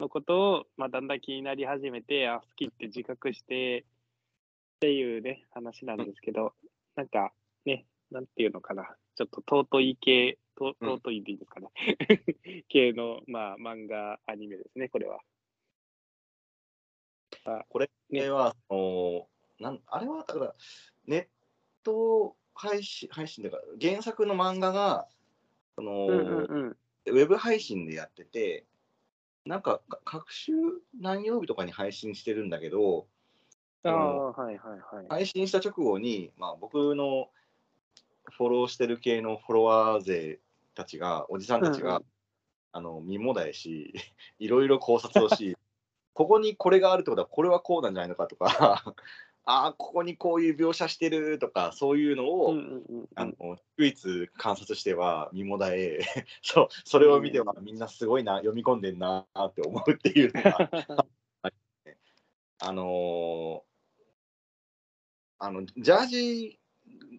[0.00, 6.52] のことを、まあ、だんだん気になり始めて、あ、好きって自覚してっていうね、話なんですけど、
[6.96, 7.32] なんか
[7.64, 10.90] ね、なんていうのかな、ちょっと尊い系、とうん。
[10.94, 11.70] 尊いでいいですかね、
[12.68, 15.20] 系の、まあ、漫画、アニメですね、これは。
[17.68, 17.88] これ
[18.30, 19.28] は、その
[19.60, 20.54] なんあれはだから、
[21.06, 21.28] ネッ
[21.84, 25.06] ト配信、配信とか、原作の漫画が、
[25.76, 26.76] そのうんうんうん。
[27.06, 28.64] ウェブ配信でやってて、
[29.46, 30.52] なんか、か各週
[31.00, 33.06] 何曜日とかに配信してるんだけど、
[33.82, 35.06] ああ、はいはいはい。
[35.08, 37.30] 配信した直後に、まあ、僕の
[38.30, 40.38] フォローしてる系のフォロワー勢
[40.74, 42.04] たちが、おじさんたちが、うんうん
[42.72, 43.94] あの身もだえし、
[44.38, 45.56] いろいろ考察をし、
[46.14, 48.94] ここにこれがあるってことは、これはこうなんじゃないのかとか、
[49.50, 53.34] ああ、ここにこういう描写してるとか、そういうのを、うんうんうんあの
[53.78, 55.98] 唯一観察しては身もだえ、
[56.42, 60.70] そうそれを見てはみんなすごいな、読み込んでんなって思うっていうのが、
[62.60, 63.70] あのー
[65.38, 66.60] あの、ジャージ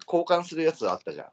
[0.08, 1.32] 交換するやつあったじゃん。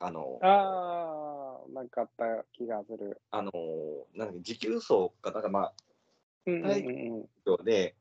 [0.00, 3.22] あの、ああ、なんかあった気がする。
[3.30, 5.74] あのーなんだっけ、持久走か、なんかまあ、
[6.44, 7.64] うんうんうんうん。
[7.64, 7.94] で、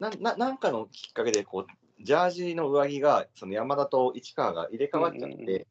[0.00, 5.64] なななんかのきっかけでこう、ジャージの上着がその山田と市川が入れ替わっちゃって、うんうんうん。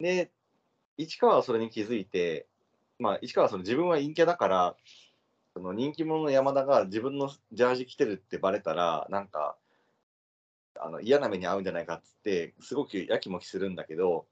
[0.00, 0.30] で、
[0.96, 2.46] 市川はそれに気づいて、
[2.98, 4.76] まあ、市川はその自分は陰キャだから、
[5.54, 9.56] その人気者の山田が自分のジャージ着てるってバレたら、なんか、
[10.80, 14.26] あの嫌な目に遭うんじゃないかっつって、すごくやきもきするんだけど、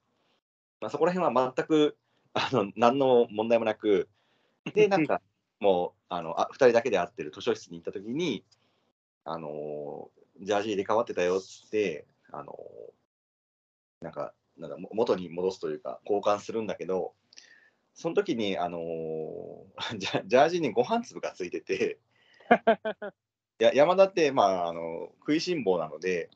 [0.81, 1.97] まあ、そこら辺は全く
[2.35, 4.09] あの何の問題もなく、
[4.75, 5.23] で、なんか、
[5.61, 8.45] もうあのあ2人だけで会ってる図書室に行った時に、
[9.25, 17.13] あのージャージ入れ替わってたよっつって、あのーなんかなんかも元に戻すというか交換するんだけど
[17.95, 21.99] その時に、あのージャジャージにご飯粒がついてて
[23.63, 26.31] や山田って、まあ、あの食いしん坊なので、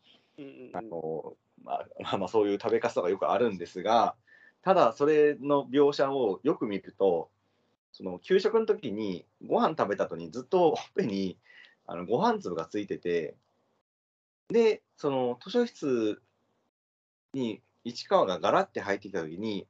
[0.75, 4.15] あのまあ まあまあ、そういう食べ方がよくあるんですが、
[4.63, 7.31] ただそれの描写をよく見ると、
[7.93, 11.39] その給食の時にご飯食べた後にずっとほっぺに
[11.87, 13.35] あのご飯粒がついてて、
[14.49, 16.21] で、その図書室
[17.33, 19.67] に市川がガラって入ってきた時に、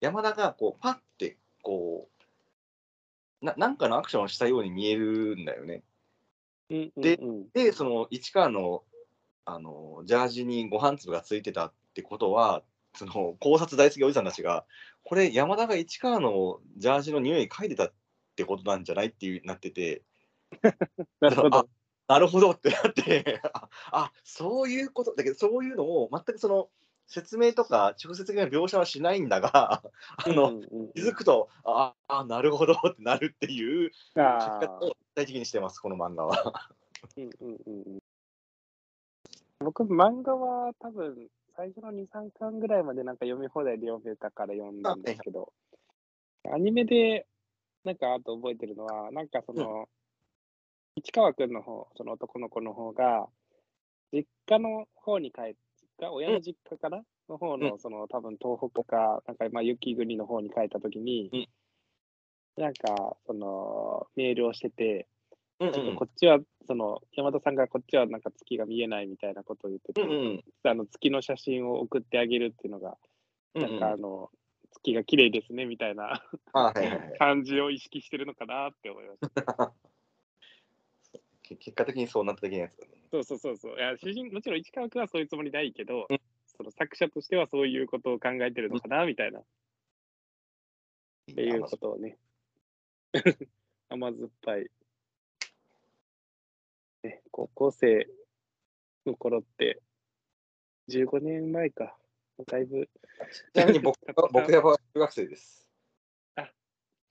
[0.00, 5.82] 山田がこうパッてこうな、なんかのアクションをしたように見えるんだよね。
[6.70, 8.84] うんうんでうんで、その市川の
[9.44, 12.62] あのジャージにご飯粒がついてたってことは、
[12.94, 14.64] その考察大好きおじさんたちが、
[15.02, 17.92] これ、山田が市川のジャージの匂い嗅いでたっ
[18.36, 20.02] てことなんじゃないっていうなってて、
[21.20, 21.68] なるほど。
[22.08, 22.50] なるほど。
[22.50, 26.68] ってなって、あ あ、そういうこと、だけど、そういうのを全くその
[27.06, 29.82] 説明とか直接的な描写はしないんだが、
[30.16, 30.92] あのうんうんうん。
[30.92, 36.70] 気づくと、ああ、なるほどってなるっていう書きあ方を具体的にしてます、この漫画は。
[37.16, 38.02] ーうんうんうんうん。
[39.60, 45.52] 僕、漫画は多分、最初の2、3巻ぐらいまでなんか読み放題で読めたから読んだんですけど、
[46.52, 47.26] アニメで、
[47.84, 49.88] なんかあと覚えてるのは、なんかその、
[50.96, 53.26] 市川くんの方、その男の子の方が、
[54.12, 55.56] 実家の方に帰って、
[56.00, 62.62] 実家、親の実家かな、の方の、その多分東北か、なんかまあ雪国の方に帰った時に、うん。
[62.62, 65.08] なんか、その、メールをしてて、
[65.60, 70.44] うんちょっとこっちは、その、山田さんがこっちはなんか月が見えないみたいなことを言ってて、うんうん。
[70.64, 72.96] あの月の写真を送ってあげるっていうのが、
[73.54, 74.30] うんなんかあの、
[74.72, 76.22] 月が綺麗ですねみたいな。
[77.18, 79.72] 感じを意識してるのかなって思いました。
[81.56, 82.92] け結果的にそうなった的なやつだね。
[83.10, 83.76] そうそうそうそう。
[83.76, 86.20] いや主人もちろん市川君はそういうつもりないけど、うん
[86.56, 89.44] その作者としてはそういうことを考えてるのかなみたいな、っ
[91.34, 92.18] ていうことをね。
[93.88, 94.70] 甘酸っぱい。
[97.02, 98.08] ね、高校生
[99.06, 99.80] の頃って、
[100.88, 101.96] 15年前か。
[102.46, 102.88] だいぶ。
[103.54, 103.98] ちなみに僕
[104.32, 105.68] 僕やば中学生です。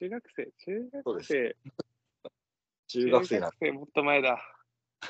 [0.00, 1.56] 中学生、中学生、
[2.92, 4.38] 中学生なん中学生もっと前だ。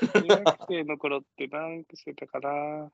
[0.00, 2.90] 中学生の頃って何してたかな。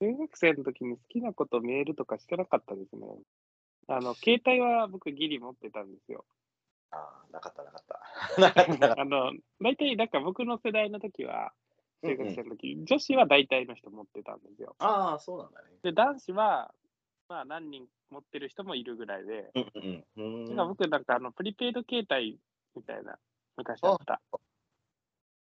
[0.00, 3.06] 中学生の時に好きなことメールとかしてなかったですね。
[3.88, 6.24] あの、携帯は僕ギリ持ってたんですよ。
[6.92, 9.00] あーなかった なかった。
[9.00, 11.52] あの、大体、なんか僕の世代の時は、
[12.02, 12.08] た。
[12.08, 14.76] 中学生の時、女子は大体の人持ってたんですよ。
[14.78, 15.70] ああ、そうなんだね。
[15.82, 16.72] で、男子は、
[17.28, 20.44] まあ何人持ってる人もいるぐらいで、うんうんうん。
[20.48, 22.38] なんか僕なんかあの、プリペイド携帯
[22.74, 23.18] みたいな、
[23.56, 24.20] 昔あった。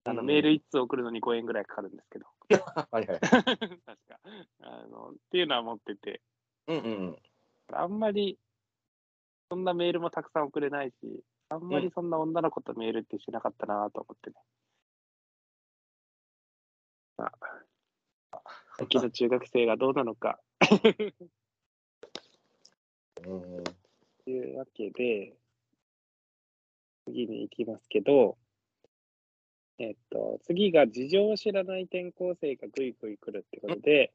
[0.06, 2.26] あの、うんメール1通送るのに5円ぐらいかかるんですけど。
[2.92, 3.20] はいはい。
[3.20, 4.20] 確か。
[4.62, 6.22] あの、っていうのは持ってて、
[6.68, 7.18] うんうん
[7.72, 8.40] あんまり、
[9.52, 14.36] そんなメールもたくさん送れないし、あんまりそんな女の子とメールってしなかったなと思ってね。
[17.18, 17.32] ま
[18.32, 18.42] あ、
[18.78, 20.40] 先の中学生がどうなのか
[23.28, 23.44] うん。
[23.58, 23.64] うん
[24.24, 25.36] というわけで、
[27.12, 28.38] 次に行きますけど、
[29.80, 34.12] えっと、次が事情を知らない転校生がぐいぐい来るってことで、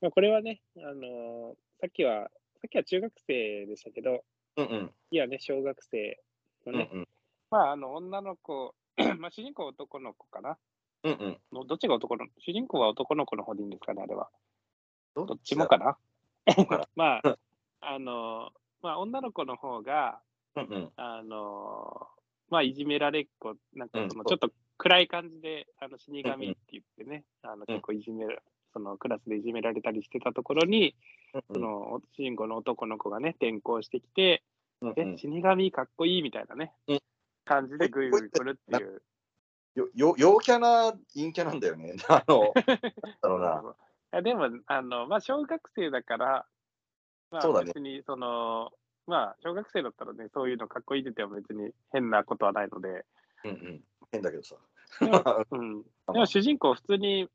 [0.00, 4.22] まあ、これはね、あのーさっきは、さっきは中学生でしたけど、
[4.56, 6.20] うんうんいやね、小学生
[6.64, 7.08] のね、うん
[7.50, 8.74] まあ、あの、女の子、
[9.18, 10.56] まあ、主人公は男の子かな
[11.02, 11.38] うんうん。
[11.52, 14.30] のどっちが男の主人公は男の子の方でいいんですかね、あれは。
[15.16, 15.98] どどっちもかな？
[16.94, 17.38] まあ、
[17.80, 20.22] あの、まあ、女の子の方が、
[20.54, 20.92] うんうん。
[20.96, 22.06] あの、
[22.52, 28.42] まあ、いじめられっ子、なんかその、うんちょっと暗い感じで、あの、死神って言ってね、あの、うん結構いじめる、
[28.74, 30.94] その、クラスでいじめられたりしてたところに、
[31.32, 31.42] うん。
[31.54, 34.42] その、主人公の男の子がね、転校してきて、
[34.96, 36.98] え、死神かっこいいみたいなね、うん。
[37.46, 39.02] 感じでぐいぐい来るっていう。
[39.74, 41.94] よよ陽キャな陰キャなんだよね。
[42.08, 43.40] あの、だろう
[44.12, 44.20] な。
[44.20, 46.46] でも、あの、まあ、小学生だから、
[47.30, 47.66] まあ、そうだね。
[47.68, 48.72] 別に、その、
[49.06, 53.04] まあ、小学生だったらね、そういうのかっこいいって言っても別に変なことはないので、
[53.44, 53.84] うんうん。
[54.12, 54.56] 変だけどさ。
[55.00, 55.82] でも うん。
[55.82, 57.28] でも主人公、普通に、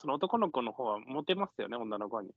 [0.00, 2.34] その男の子の方はモテますよね、女の子に。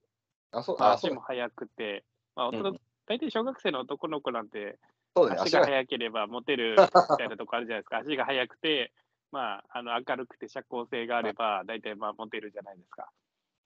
[0.52, 2.04] あ、そう、まあ足も速くて、
[2.36, 4.78] まあ、男うん大体小学生の男の子なんて、
[5.16, 5.42] そうだね。
[5.42, 5.66] 足が。
[5.66, 6.76] 速ければモテる
[7.10, 7.98] みたいなとこあるじゃないですか。
[8.00, 8.92] 足が速くて、
[9.32, 13.10] まあ、あの明るくて社交性があれば、大体まあモテるじゃないですか。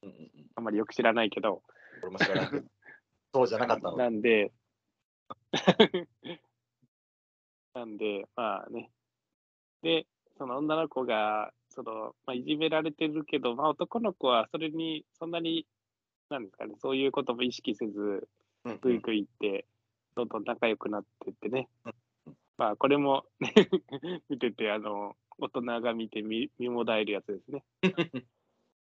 [0.04, 0.30] うんうんうん。
[0.56, 1.64] あんまりよく知らないけど。
[2.04, 2.64] 俺も知らない。
[3.34, 3.98] そうじゃなかったの。
[3.98, 4.52] なんで、
[7.74, 8.92] なんで、まあね。
[9.82, 15.68] で、その女の子が、その、まあ、いじめられてるけど、まあ男の子はそれにそんなに、
[16.30, 18.30] なんですかね、そういうことも意識せず、
[18.66, 19.66] うんぐいぐいって、
[20.16, 21.94] どんどん仲良くなってってねうん。
[22.58, 23.54] まあこれも、ね、
[24.30, 27.66] 見てて、あの、大人が見て見見もだえるやつですね。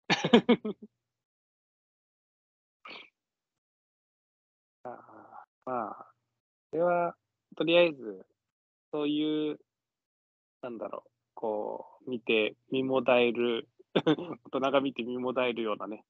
[4.84, 6.09] ああまあ、
[6.72, 7.16] これは、
[7.56, 8.26] とりあえず、
[8.92, 9.60] そういう、
[10.62, 16.06] なんだろう、こう、見て、見もだえる、 大人が見て見もだえるようなね、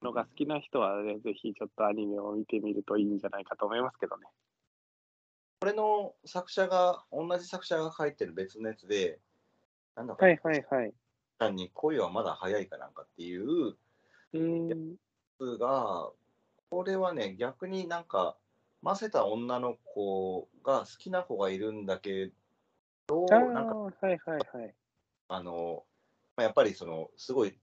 [0.00, 4.26] のが好きな人はね、ぜひちょっとアニメを見てみるといいんじゃないかと思いますけどね。
[5.60, 9.20] これの作者が、同じ作者が書いてる別のやつで、
[9.94, 10.94] なんだかはいはいはい。
[11.38, 14.76] 単に恋はまだ早いかなんかっていううーん、や
[15.38, 16.10] つが、
[16.70, 18.36] これはね、逆になんか、
[18.88, 22.32] ませた女の子が好きな子がいるんだけ
[23.06, 24.18] ど、なんか、はいはい
[24.56, 24.74] はい。
[25.28, 25.84] あの、
[26.36, 27.58] まあ、やっぱりその、すごい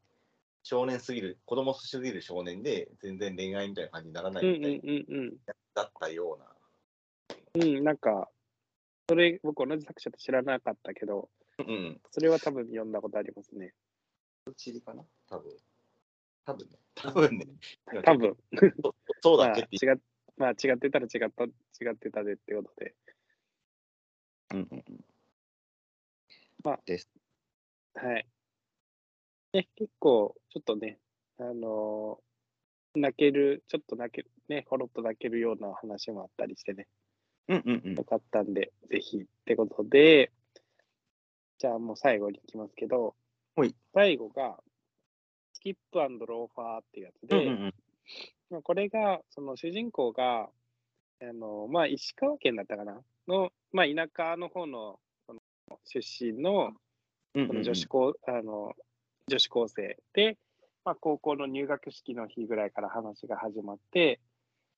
[0.61, 5.37] 少年すぎる、子供すぎる少年で、全然恋愛みたいな感じにならなうんいみたいうんうんうん。
[5.73, 6.37] だったよ
[7.55, 7.65] うな。
[7.65, 8.29] うん、なんか、
[9.09, 11.99] それ、僕同じ作者と知らなかったけど、うん。
[12.11, 13.73] それは多分読んだことありますね。
[14.57, 15.03] チリかな？
[15.27, 15.51] 多分。
[16.45, 16.77] 多分ね。
[16.93, 17.47] 多分ね。
[18.03, 18.37] 多分。
[18.83, 19.63] そ そうだまあ、っけ？
[19.63, 19.97] って違っ
[20.37, 21.47] まあ、違ってたら違った、違
[21.93, 22.95] ってたでってことで。
[24.53, 25.05] うんうんうん。
[26.63, 27.09] まあです。
[27.93, 28.27] はい。
[29.53, 30.99] ね、結構、ちょっとね、
[31.37, 32.25] あのー
[32.99, 36.87] 泣ける、ちょっと泣ける、ね、ほろっと泣けるような話もあったりしてね、
[37.47, 38.03] うんうんうんよ。
[38.03, 40.31] かったんで、ぜひってことで、
[41.59, 43.15] じゃあもう最後に行きますけど、
[43.55, 44.57] はい最後が、
[45.53, 47.73] スキップローファーっていうやつで、うんうんうん。
[48.49, 50.49] まあ、これが、その主人公が、
[51.21, 53.01] あのまあ、石川県だったかな？
[53.27, 55.39] の、まあ、田舎の方のその
[55.85, 56.73] 出身の
[57.35, 58.73] 女子高、あの
[59.27, 60.37] 女子高生で、
[60.83, 64.19] まあ、高校の入学式の日ぐらいから話が始まって、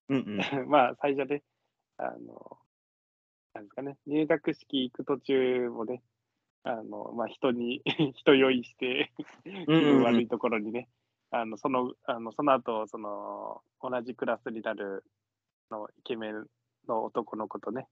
[0.10, 0.38] うんうん。
[0.70, 1.44] まあ最初ね、
[1.98, 2.58] あの、
[3.54, 6.02] なんですかね、入学式行く途中もね、
[6.64, 7.82] あの、まあ人に、
[8.16, 9.12] 人酔いして、
[9.68, 10.88] 悪いところにね、
[11.32, 15.04] あの、その、あの、その後、その、同じクラスになる、
[15.70, 16.46] あのイケメン
[16.88, 17.88] の男の子とね、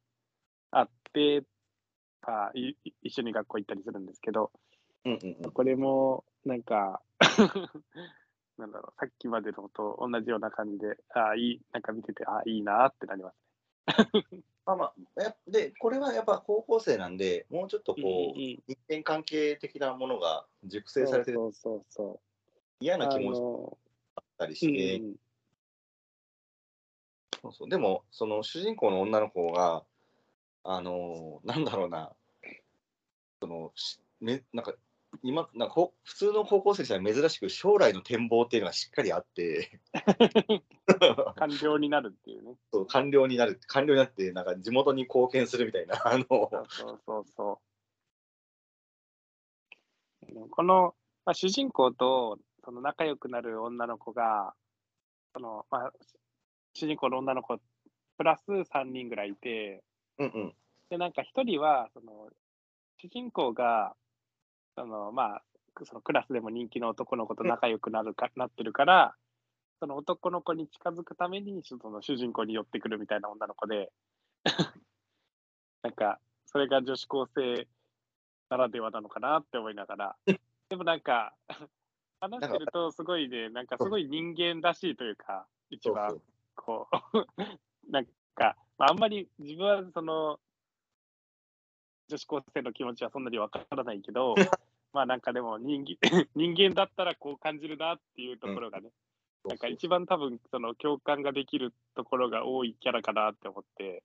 [0.71, 1.43] 会って、
[2.21, 4.51] あいい一緒に学校行ったりするんですけど、
[5.03, 5.51] うんうんうん。
[5.51, 7.01] これも、なんか、
[8.57, 13.37] なんだろう、さっきまでのと同じような感じで、ああ、いい、なんか見てて、ああ、いいなってなります
[14.65, 18.33] まあまあ、で、これはやっぱ高校生なんで、もうちょっとこね。
[18.35, 22.34] う、ん人間関係的なものが熟成されてるそうそうそう。
[22.79, 23.77] 嫌な気持ちだの
[24.21, 25.01] ったりうんして、
[27.41, 27.69] そうそう。
[27.69, 29.83] でも、その主人公の女の子が、
[30.63, 32.11] あのーなんだろうな、
[33.39, 34.73] そのしめなんか
[35.21, 39.79] 今なんかほ普通の高校生じゃ珍しく将来の展望っていうのがしっかりあって、
[41.35, 42.55] 官僚になるっていうね。
[42.71, 46.25] そう官僚になる、官僚になって、なんか地元に貢献するみたいな、あの。
[46.27, 47.61] そうそうそうそ
[50.43, 50.49] う。
[50.49, 50.95] この、
[51.25, 54.53] まあ、主人公とその仲良くなる女の子が、
[55.33, 55.91] そのまあ、
[56.73, 57.59] 主人公の女の子
[58.17, 59.83] プラス3人ぐらいいて、
[60.17, 60.53] うんうん、
[60.89, 62.29] で、なんか一人は、その、
[62.97, 63.93] 主人公が、
[64.75, 65.43] その、まあ、
[65.83, 69.15] そのクラスでも人気の男の子と仲良くなるか、なってるから、
[69.79, 73.91] その男の子に近づくために、その主人公に寄ってくるみたいな女の子で、
[75.83, 77.67] なんか、それが女子高生
[78.49, 80.15] ならではなのかなって思いながら、
[80.69, 81.33] でもなんか、
[82.19, 86.19] 話してるとすごいね、なんかすごい人間らしいというか、一番。
[86.55, 87.25] こう、
[87.91, 88.05] なん
[88.35, 90.39] か、まあ、あんまり自分はその、
[92.07, 94.35] 女子高生の気持ちはそんなにわからないけど、
[94.93, 95.97] まあなんかでも人間
[96.35, 98.91] 人間だったらこう感じるなっていうところがね、
[99.43, 104.03] なんか一番多分その共感ができるところが多いキャラかなって思って、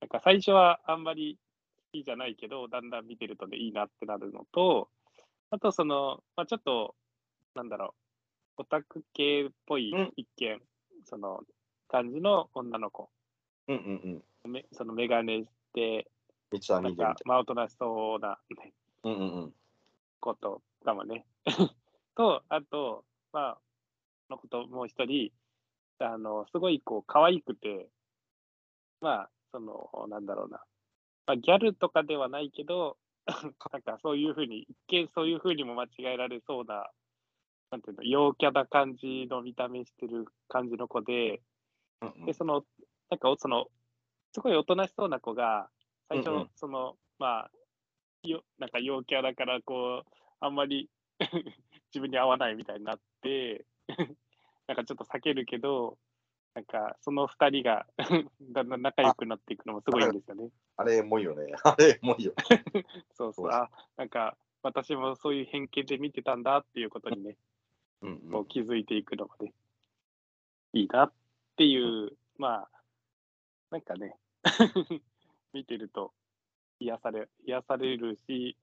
[0.00, 1.38] なんか最初はあんまり
[1.76, 4.90] 好きじゃないけど、だんだん見てるとね、いいなってなるのと、
[5.50, 6.94] あとその、まあちょっと、
[7.56, 7.94] なんだろ
[8.58, 10.60] う、オタク系っぽいうん一見、
[11.06, 11.40] その
[11.88, 13.08] 感じの女の子、
[13.66, 14.52] うんうんうん。
[14.52, 16.06] めそのメガネして、
[16.52, 19.10] 三つ編なんみでみたいか、まあ、おとなしそうな、ね、な。
[19.10, 19.54] うんうんうん。
[20.20, 21.26] ことかもね。
[22.14, 23.58] と、あと、まあ、
[24.28, 25.32] そのこともう一人、
[25.98, 27.88] あの、すごいこう、可愛くて、
[29.00, 30.62] まあ、その、なんだろうな、
[31.26, 32.98] まあ、ギャルとかではないけど、
[33.72, 36.90] なんかそういうふうに、一見そういうふうにも間違えられそうな、
[37.70, 41.40] なんていうの、陽キャな感じの見た目してる感じの子で、
[42.02, 42.64] うんうんで、その、
[43.10, 43.66] なんか、その、
[44.32, 45.68] すごいおとなしそうな子が、
[46.08, 47.50] 最初、うんうんその、まあ、
[48.22, 50.10] よ、なんか陽キャだから、こう、
[50.40, 50.90] あんまり
[51.94, 53.64] 自分に合わないみたいになって、
[54.66, 55.98] なんかちょっと避けるけど、
[56.54, 57.86] なんか、その二人が
[58.40, 60.50] だんだん仲良くなっていくのもすごいんですよね。
[60.76, 61.52] あれ、もいよね。
[61.64, 62.32] あれ、もいよ。
[63.14, 63.44] そうそう。
[63.44, 67.36] そうあ、なんか、私もそういう偏見で見てたんだっていうことにね、
[68.02, 69.52] うんう気づいていくのがね、
[70.72, 71.12] いいなっ
[71.56, 72.68] ていう、まあ、
[73.70, 74.16] なんかね、
[75.52, 76.12] 見てると
[76.78, 78.56] 癒され、癒されるし、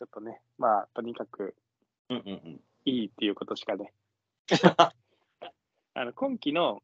[0.00, 1.54] ちょっとね、まあ、とにかく
[2.10, 2.14] ん。
[2.14, 2.60] うんうんうん。
[2.84, 3.92] いいっていうことしかね。
[5.94, 6.82] あの今期の、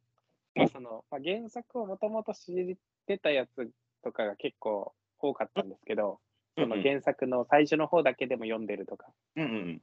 [0.54, 2.76] まあそのまあ、原作をもともと知っ
[3.06, 3.70] てたやつ
[4.02, 6.20] とかが結構多かったんですけど、
[6.56, 9.08] その原作の最初の方だけでも読んでるとか。
[9.36, 9.82] うんうんうん。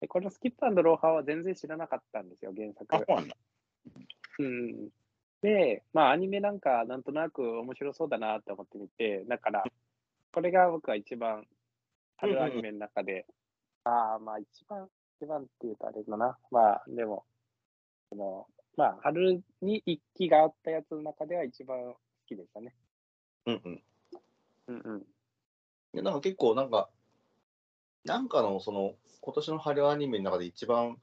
[0.00, 3.28] でこのスキップローハーは全然知らなかったんですよ、原作うなん
[5.42, 9.64] で、まあ、アニメなんか、なんとなく面白そうだなって思ってみて、だから、
[10.32, 11.46] これが僕は一番、
[12.16, 13.26] 春アニメの中で、
[13.84, 14.88] ああ、まあ、一番、
[15.20, 16.36] 一番っていうとあれだな。
[16.50, 17.24] まあ、でも、
[18.10, 18.46] その、
[18.76, 22.74] まあ、春に一期があったやつの中では一番好きでしたね。
[23.46, 23.82] うんうん。
[24.68, 25.06] うんうん。
[25.96, 26.90] いやなんか結構なんか、
[28.04, 30.98] なんかの、その、今年の春アニメの中で一番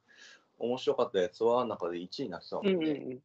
[0.60, 2.72] 面白かったやつは、中で1位になってたもんね。
[2.74, 3.22] うんうん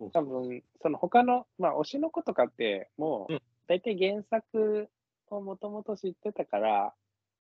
[0.00, 0.10] うん。
[0.10, 4.88] 多分、その他の、まあ、推しの子とかって、もううん、大体原作
[5.30, 6.92] をもともと知ってたから、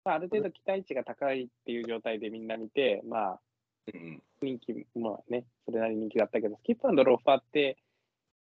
[0.04, 3.40] まあ、ある程度期待値が高いっていう状態でみんな見て、まあ、
[3.92, 7.78] うん人気、まあね、それなりに人気だったけど、スキップローファーって、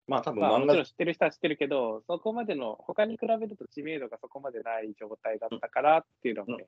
[0.07, 6.67] まあ多分まあ、漫画もちろん知ってる人は知ってるけど、そこまでの、他に比べると知名度がそこまでない状態だったからっていうのもね、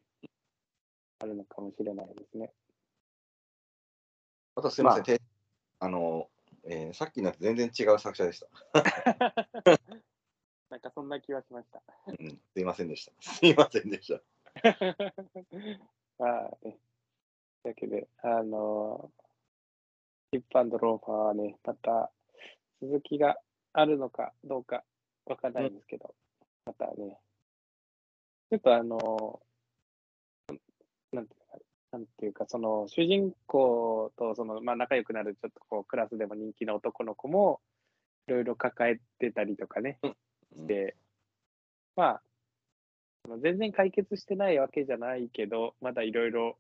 [1.20, 2.52] あるのかもしれないですね。
[4.56, 5.22] あとすみません、まあて
[5.80, 6.30] あの、
[6.66, 8.48] えーさっきのやつ全然違う作者でした。
[10.70, 11.82] なんかそんな気はしました。
[12.08, 13.12] うん、すいませんでした。
[13.22, 14.22] すいませんでした。
[16.18, 16.80] まあね。
[17.64, 22.12] というわけで、あのー、ヒップローファーはね、また
[22.84, 23.38] 続きが
[23.72, 24.84] あるのかどうか
[25.26, 26.14] わからないんですけど、
[26.66, 27.18] またね、
[28.50, 30.56] ちょっとあのー、
[31.14, 31.58] なんていうか、
[31.94, 37.62] なんていうか、その主人公とその、まあ、仲良くなるちょっとこうクラスでも人気の男の子も
[38.28, 40.96] いろいろ抱えてたりとかね、して、
[41.96, 42.22] まあ、
[43.42, 46.58] 全然解決してないわけじゃないけど、まだいろいろ、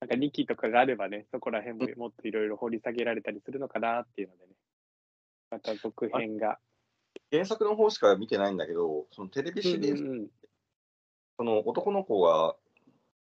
[0.00, 4.52] なんか2期とかがあればね、そこら辺ももっといろいろ掘り下げられたりするのかなっていうのでね、
[5.50, 6.58] また続編が。
[7.32, 10.28] 原作の方しか見てないんだけど、そのテレビシリーズ、うんうんうん。
[11.36, 12.54] その男の子が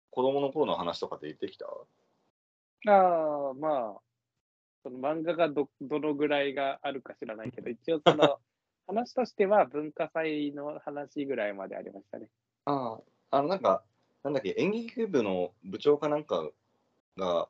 [0.10, 1.66] 子供の頃の話とかって言ってきた？
[2.88, 2.92] あ
[3.52, 4.02] あ、まあ、
[4.84, 8.40] その漫画がどどのぐらいがあるか知らないけど、一応その
[8.88, 12.30] 話としては文化祭の話ぐらいまでありましたね。
[12.66, 13.00] あ
[13.32, 13.84] あ、あのなんか、
[14.26, 16.50] なんだっけ、演劇部の部長かなんか
[17.16, 17.48] が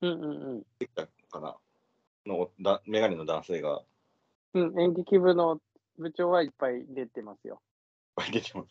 [0.00, 0.26] うんうんう
[0.60, 0.66] ん。
[0.78, 1.58] できたかな？
[2.24, 3.82] のだメガネの男性が
[4.54, 5.60] いっうん、演劇部の
[5.98, 7.60] 部長はいっぱい出てますよ。
[8.16, 8.70] ぱい出てます。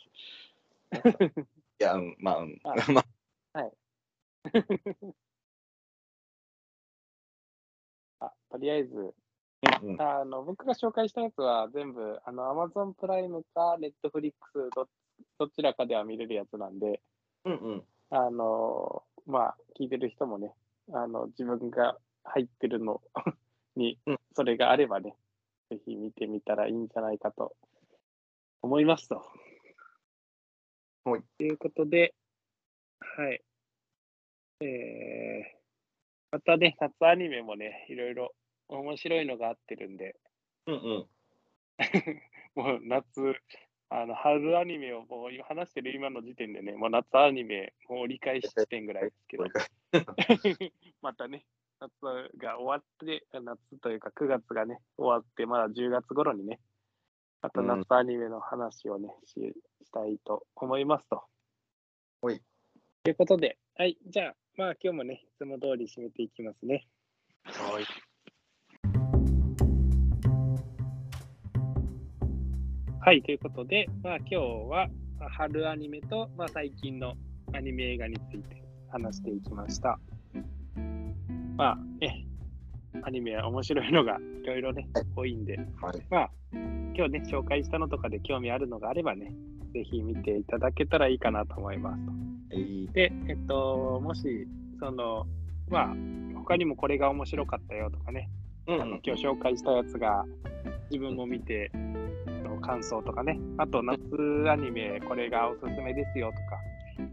[1.79, 3.05] いや、うん、まあ、うん、あ ま
[3.53, 3.83] あ
[8.49, 9.13] とりあえず、
[9.65, 14.33] あ、うん、あの僕が紹介したやつは全部あの Amazon プライムか Netflix
[14.75, 14.87] ど
[15.39, 17.01] どちらかでは見れるやつなんで、
[17.45, 17.83] うん、うん。
[18.09, 20.53] あのまあ、聞いてる人もね、
[20.93, 23.01] あの自分が入ってるの
[23.75, 25.15] にうん、それがあればね、
[25.69, 27.55] ぜひ見てみたらいいんじゃないかと
[28.61, 29.23] 思いますと。
[31.05, 31.21] はい。
[31.37, 32.13] ということで、
[32.99, 33.41] はい。
[34.61, 35.57] えー、
[36.31, 38.33] またね、夏アニメもね、いろいろ
[38.79, 40.15] 面白いのがあってるんで、
[40.67, 41.07] うんうん。
[42.55, 43.35] もう夏、
[43.89, 49.43] あの春アニメをもう今話してる今の時点でね、もう夏アニメ、もう折り返し地点ぐらいですけど
[51.01, 51.45] またね、
[51.79, 51.91] 夏
[52.37, 56.59] が終わって、夏というか9月がね、終わって、まだ10月頃にね、
[57.41, 59.53] また夏アニメの話をね、し
[59.83, 61.23] したいと思いますと。
[62.21, 62.41] はい。
[63.03, 66.87] ということで、はい、じゃあ、まあ今日もね、いつも通り締めていきますね。
[67.43, 68.12] はい。
[73.05, 74.87] はい、ということで、まあ今日は
[75.19, 77.15] まあ春アニメと、まあ、最近の
[77.53, 79.99] アニメ映画について話していきました。
[81.57, 82.25] まあね、
[83.01, 84.87] アニメは面白いのがいろいろね、
[85.17, 86.01] 多いんで、はい。
[86.09, 86.29] まあ
[86.95, 89.33] 今日ね、紹介したのとかで興味あるのがあればね、
[89.73, 92.11] ぜひ見ていただけたらいいかなと思いますと。
[92.51, 94.47] えーで、えっと、もし、
[94.79, 95.27] その、
[95.67, 95.95] まあ、
[96.35, 98.29] 他にもこれが面白かったよとかね、
[98.67, 100.23] うんあの今日紹介したやつが
[100.89, 102.02] 自分も見ての
[102.65, 103.99] 感想とかね、あと夏
[104.49, 106.57] アニメこれがおすすめですよとか、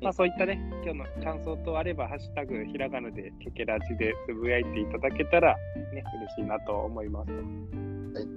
[0.01, 5.57] まあそういったね、今日の感想とあれば、ハッシュタグひらがなでケケラジでつぶやいていただけたら
[5.92, 6.03] ね、
[6.34, 7.30] 嬉しいなと思います。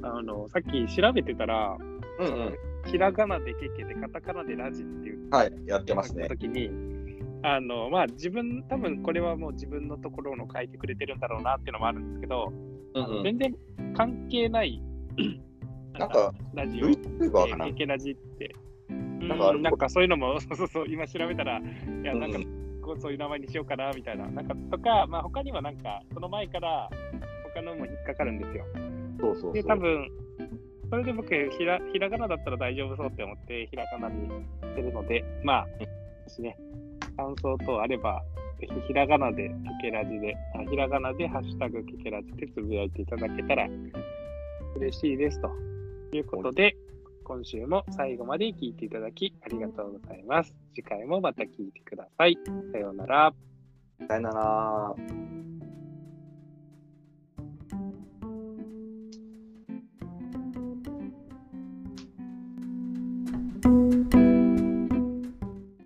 [0.04, 1.78] あの、さっき調べてたら、
[2.20, 2.58] うんうん。
[2.86, 6.28] ひらがなでケケでカタカナでラジっていうはい、やってますね。
[6.28, 6.70] 時に、
[7.42, 12.54] あの、まあ自分、多分これはもう自分のところの書いてくれてるんだろうなっていうのもあるんですけど、
[12.94, 13.24] うんうん。
[13.24, 13.56] 全然
[13.96, 14.82] 関係ない、
[15.98, 17.66] なんか、ラジオ、VTuber かな？
[17.68, 18.56] えーケケラジって。
[18.90, 21.64] なんかなんかそういうのも、 そうそうそう、今調べたら、い
[22.04, 24.28] や、なんかうんこうそういう名前にしようかなみたいな。
[24.28, 26.90] なんかとか、まあ他にはなんか、その前から
[27.54, 28.66] 他のも引っかかるんですよ。
[29.20, 29.54] そうそう。
[29.54, 30.12] で、多分
[30.90, 35.70] それで僕ひら、ひらがなだったら大丈夫そうって思って、ひらがなにしてるので、まあ、も
[36.28, 36.58] しね、
[37.16, 38.22] 感想等あれば、
[38.60, 39.50] ぜひひらがなで
[39.82, 43.68] ケケラジで、あひらがなでハッシュタグケケラジでつぶやいていただけたら
[44.76, 45.50] 嬉しいですと
[46.14, 46.78] ということで、
[47.24, 50.54] 今週も最後まで聞いていただきありがとうございます。
[50.76, 52.38] 次回もまた聞いてください。
[52.72, 53.34] さようなら。
[54.08, 55.33] さようなら。